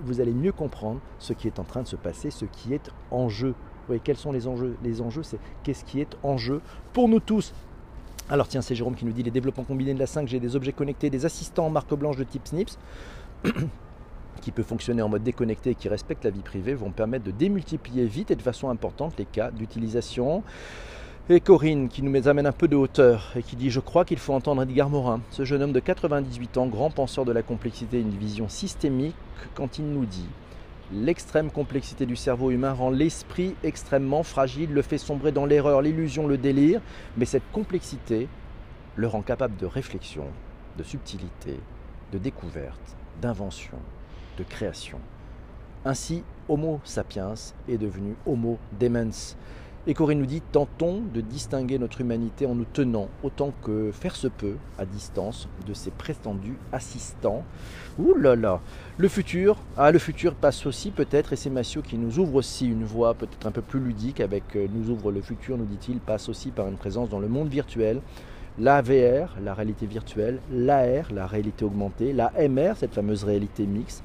Vous 0.00 0.22
allez 0.22 0.32
mieux 0.32 0.52
comprendre 0.52 1.00
ce 1.18 1.34
qui 1.34 1.46
est 1.46 1.58
en 1.58 1.64
train 1.64 1.82
de 1.82 1.86
se 1.86 1.96
passer, 1.96 2.30
ce 2.30 2.46
qui 2.46 2.72
est 2.72 2.90
en 3.10 3.28
jeu. 3.28 3.54
Oui, 3.90 4.00
quels 4.02 4.16
sont 4.16 4.32
les 4.32 4.46
enjeux? 4.46 4.76
Les 4.82 5.02
enjeux, 5.02 5.22
c'est 5.22 5.38
qu'est-ce 5.62 5.84
qui 5.84 6.00
est 6.00 6.16
en 6.22 6.38
jeu 6.38 6.62
pour 6.94 7.08
nous 7.08 7.20
tous? 7.20 7.52
Alors 8.30 8.46
tiens, 8.48 8.62
c'est 8.62 8.74
Jérôme 8.74 8.94
qui 8.94 9.04
nous 9.04 9.12
dit 9.12 9.24
les 9.24 9.32
développements 9.32 9.64
combinés 9.64 9.92
de 9.92 9.98
la 9.98 10.06
5G, 10.06 10.38
des 10.38 10.54
objets 10.56 10.72
connectés, 10.72 11.10
des 11.10 11.26
assistants 11.26 11.66
en 11.66 11.70
marque 11.70 11.92
blanche 11.94 12.16
de 12.16 12.24
type 12.24 12.46
SNIPS 12.46 12.78
qui 14.40 14.52
peut 14.52 14.62
fonctionner 14.62 15.02
en 15.02 15.08
mode 15.08 15.24
déconnecté 15.24 15.70
et 15.70 15.74
qui 15.74 15.88
respecte 15.88 16.24
la 16.24 16.30
vie 16.30 16.42
privée 16.42 16.74
vont 16.74 16.92
permettre 16.92 17.24
de 17.24 17.32
démultiplier 17.32 18.06
vite 18.06 18.30
et 18.30 18.36
de 18.36 18.42
façon 18.42 18.70
importante 18.70 19.18
les 19.18 19.26
cas 19.26 19.50
d'utilisation. 19.50 20.42
Et 21.28 21.38
Corinne 21.38 21.88
qui 21.88 22.02
nous 22.02 22.26
amène 22.26 22.46
un 22.46 22.52
peu 22.52 22.66
de 22.66 22.74
hauteur 22.74 23.32
et 23.36 23.42
qui 23.42 23.54
dit 23.54 23.70
Je 23.70 23.78
crois 23.78 24.04
qu'il 24.04 24.18
faut 24.18 24.32
entendre 24.32 24.62
Edgar 24.62 24.90
Morin, 24.90 25.20
ce 25.30 25.44
jeune 25.44 25.62
homme 25.62 25.72
de 25.72 25.78
98 25.78 26.56
ans, 26.56 26.66
grand 26.66 26.90
penseur 26.90 27.24
de 27.24 27.30
la 27.30 27.42
complexité, 27.42 28.00
une 28.00 28.16
vision 28.16 28.48
systémique, 28.48 29.14
quand 29.54 29.78
il 29.78 29.84
nous 29.86 30.06
dit 30.06 30.28
L'extrême 30.92 31.52
complexité 31.52 32.04
du 32.04 32.16
cerveau 32.16 32.50
humain 32.50 32.72
rend 32.72 32.90
l'esprit 32.90 33.54
extrêmement 33.62 34.24
fragile, 34.24 34.72
le 34.72 34.82
fait 34.82 34.98
sombrer 34.98 35.30
dans 35.30 35.46
l'erreur, 35.46 35.82
l'illusion, 35.82 36.26
le 36.26 36.36
délire, 36.36 36.80
mais 37.16 37.26
cette 37.26 37.48
complexité 37.52 38.26
le 38.96 39.06
rend 39.06 39.22
capable 39.22 39.56
de 39.56 39.66
réflexion, 39.66 40.24
de 40.78 40.82
subtilité, 40.82 41.60
de 42.12 42.18
découverte, 42.18 42.96
d'invention, 43.22 43.78
de 44.36 44.42
création. 44.42 44.98
Ainsi, 45.84 46.24
Homo 46.48 46.80
sapiens 46.82 47.34
est 47.68 47.78
devenu 47.78 48.16
Homo 48.26 48.58
demens. 48.80 49.36
Et 49.86 49.94
Corinne 49.94 50.18
nous 50.18 50.26
dit 50.26 50.42
tentons 50.42 51.00
de 51.14 51.22
distinguer 51.22 51.78
notre 51.78 52.02
humanité 52.02 52.44
en 52.44 52.54
nous 52.54 52.66
tenant 52.70 53.08
autant 53.22 53.54
que 53.62 53.90
faire 53.92 54.14
se 54.14 54.28
peut 54.28 54.56
à 54.78 54.84
distance 54.84 55.48
de 55.66 55.72
ses 55.72 55.90
prétendus 55.90 56.58
assistants. 56.70 57.44
Ouh 57.98 58.14
là 58.14 58.36
là 58.36 58.60
Le 58.98 59.08
futur, 59.08 59.56
ah 59.78 59.90
le 59.90 59.98
futur 59.98 60.34
passe 60.34 60.66
aussi 60.66 60.90
peut-être, 60.90 61.32
et 61.32 61.36
c'est 61.36 61.48
Massio 61.48 61.80
qui 61.80 61.96
nous 61.96 62.18
ouvre 62.18 62.34
aussi 62.34 62.66
une 62.66 62.84
voie 62.84 63.14
peut-être 63.14 63.46
un 63.46 63.52
peu 63.52 63.62
plus 63.62 63.80
ludique 63.80 64.20
avec 64.20 64.54
euh, 64.54 64.66
nous 64.70 64.90
ouvre 64.90 65.10
le 65.12 65.22
futur, 65.22 65.56
nous 65.56 65.64
dit-il, 65.64 65.98
passe 65.98 66.28
aussi 66.28 66.50
par 66.50 66.68
une 66.68 66.76
présence 66.76 67.08
dans 67.08 67.18
le 67.18 67.28
monde 67.28 67.48
virtuel. 67.48 68.02
La 68.58 68.82
VR, 68.82 69.36
la 69.42 69.54
réalité 69.54 69.86
virtuelle, 69.86 70.40
l'AR, 70.52 71.10
la 71.10 71.26
réalité 71.26 71.64
augmentée, 71.64 72.12
la 72.12 72.30
MR, 72.36 72.76
cette 72.76 72.92
fameuse 72.92 73.24
réalité 73.24 73.64
mixte, 73.64 74.04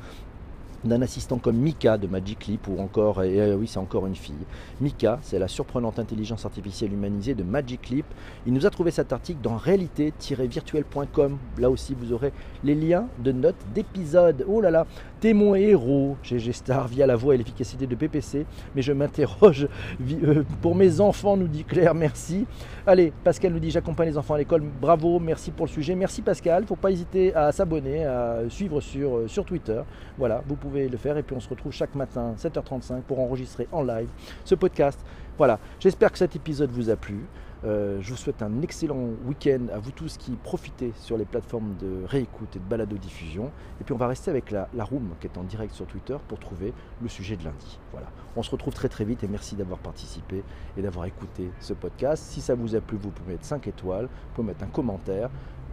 d'un 0.86 1.02
assistant 1.02 1.38
comme 1.38 1.58
Mika 1.58 1.98
de 1.98 2.08
Magic 2.08 2.48
Leap 2.48 2.67
ou 2.67 2.80
encore, 2.80 3.24
et 3.24 3.39
euh, 3.39 3.56
oui 3.56 3.67
c'est 3.67 3.80
encore 3.80 4.06
une 4.08 4.15
fille. 4.15 4.34
Mika, 4.82 5.19
c'est 5.21 5.39
la 5.39 5.48
surprenante 5.48 6.00
intelligence 6.00 6.45
artificielle 6.45 6.93
humanisée 6.93 7.34
de 7.34 7.43
Magic 7.43 7.89
Leap. 7.89 8.06
Il 8.45 8.54
nous 8.54 8.65
a 8.65 8.69
trouvé 8.69 8.91
cet 8.91 9.12
article 9.12 9.39
dans 9.41 9.58
réalité-virtuelle.com. 9.58 11.38
Là 11.58 11.69
aussi 11.69 11.95
vous 12.00 12.13
aurez 12.13 12.32
les 12.63 12.76
liens 12.76 13.08
de 13.19 13.32
notes 13.32 13.56
d'épisodes. 13.74 14.45
Oh 14.48 14.62
là 14.62 14.71
là, 14.71 14.86
t'es 15.19 15.34
mon 15.34 15.56
héros, 15.56 16.17
GG 16.24 16.52
Star, 16.52 16.88
via 16.88 17.08
la 17.08 17.15
voix 17.15 17.36
et 17.36 17.38
l'efficacité 17.38 17.88
de 17.88 17.95
PPC. 17.95 18.45
Mais 18.76 18.82
je 18.82 18.93
m'interroge 18.93 19.67
euh, 20.24 20.43
pour 20.62 20.76
mes 20.76 21.00
enfants, 21.02 21.38
nous 21.38 21.48
dit 21.48 21.63
Claire, 21.63 21.95
merci. 21.95 22.45
Allez, 22.88 23.12
Pascal 23.24 23.52
nous 23.52 23.60
dit 23.60 23.71
j'accompagne 23.71 24.10
les 24.10 24.17
enfants 24.17 24.36
à 24.36 24.38
l'école. 24.38 24.63
Bravo, 24.80 25.19
merci 25.19 25.52
pour 25.52 25.65
le 25.65 25.71
sujet. 25.71 25.95
Merci 25.95 26.21
Pascal, 26.21 26.65
faut 26.65 26.76
pas 26.76 26.91
hésiter 26.91 27.34
à 27.34 27.52
s'abonner, 27.52 28.06
à 28.06 28.41
suivre 28.50 28.80
sur, 28.82 29.17
euh, 29.17 29.28
sur 29.28 29.45
Twitter. 29.45 29.82
Voilà, 30.17 30.43
vous 30.48 30.56
le 30.75 30.97
faire. 30.97 31.17
Et 31.17 31.23
puis 31.23 31.35
on 31.35 31.39
se 31.39 31.49
retrouve 31.49 31.71
chaque 31.71 31.95
matin, 31.95 32.35
7h35, 32.38 33.01
pour 33.01 33.19
enregistrer 33.19 33.67
en 33.71 33.83
live 33.83 34.09
ce 34.43 34.55
podcast. 34.55 34.99
Voilà, 35.38 35.59
j'espère 35.79 36.11
que 36.11 36.17
cet 36.17 36.35
épisode 36.35 36.71
vous 36.71 36.89
a 36.89 36.95
plu. 36.95 37.25
Euh, 37.65 37.97
je 38.01 38.11
vous 38.11 38.17
souhaite 38.17 38.43
un 38.43 38.61
excellent 38.61 39.09
week-end 39.25 39.67
à 39.73 39.79
vous 39.79 39.91
tous 39.91 40.17
qui 40.17 40.31
profitez 40.33 40.93
sur 40.97 41.17
les 41.17 41.25
plateformes 41.25 41.75
de 41.79 42.05
réécoute 42.05 42.55
et 42.55 42.59
de 42.59 42.63
balado-diffusion. 42.63 43.51
Et 43.81 43.83
puis 43.83 43.93
on 43.93 43.97
va 43.97 44.07
rester 44.07 44.29
avec 44.29 44.51
la, 44.51 44.69
la 44.75 44.83
room 44.83 45.09
qui 45.19 45.27
est 45.27 45.38
en 45.38 45.43
direct 45.43 45.73
sur 45.73 45.88
Twitter 45.88 46.15
pour 46.27 46.39
trouver 46.39 46.73
le 47.01 47.09
sujet 47.09 47.35
de 47.38 47.43
lundi. 47.43 47.79
Voilà. 47.91 48.07
On 48.35 48.43
se 48.43 48.51
retrouve 48.51 48.73
très 48.73 48.89
très 48.89 49.03
vite 49.05 49.23
et 49.23 49.27
merci 49.27 49.55
d'avoir 49.55 49.79
participé 49.79 50.43
et 50.77 50.81
d'avoir 50.81 51.05
écouté 51.05 51.49
ce 51.59 51.73
podcast. 51.73 52.23
Si 52.23 52.41
ça 52.41 52.53
vous 52.53 52.75
a 52.75 52.81
plu, 52.81 52.97
vous 52.97 53.09
pouvez 53.09 53.33
mettre 53.33 53.45
5 53.45 53.67
étoiles, 53.67 54.05
vous 54.05 54.35
pouvez 54.35 54.47
mettre 54.49 54.63
un 54.63 54.67
commentaire, 54.67 55.29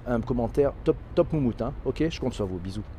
un 0.06 0.20
commentaire 0.20 0.72
top 0.84 0.96
top 1.14 1.32
moumoute. 1.32 1.60
Hein. 1.60 1.74
Ok, 1.84 2.04
je 2.08 2.20
compte 2.20 2.34
sur 2.34 2.46
vous. 2.46 2.58
Bisous. 2.58 2.92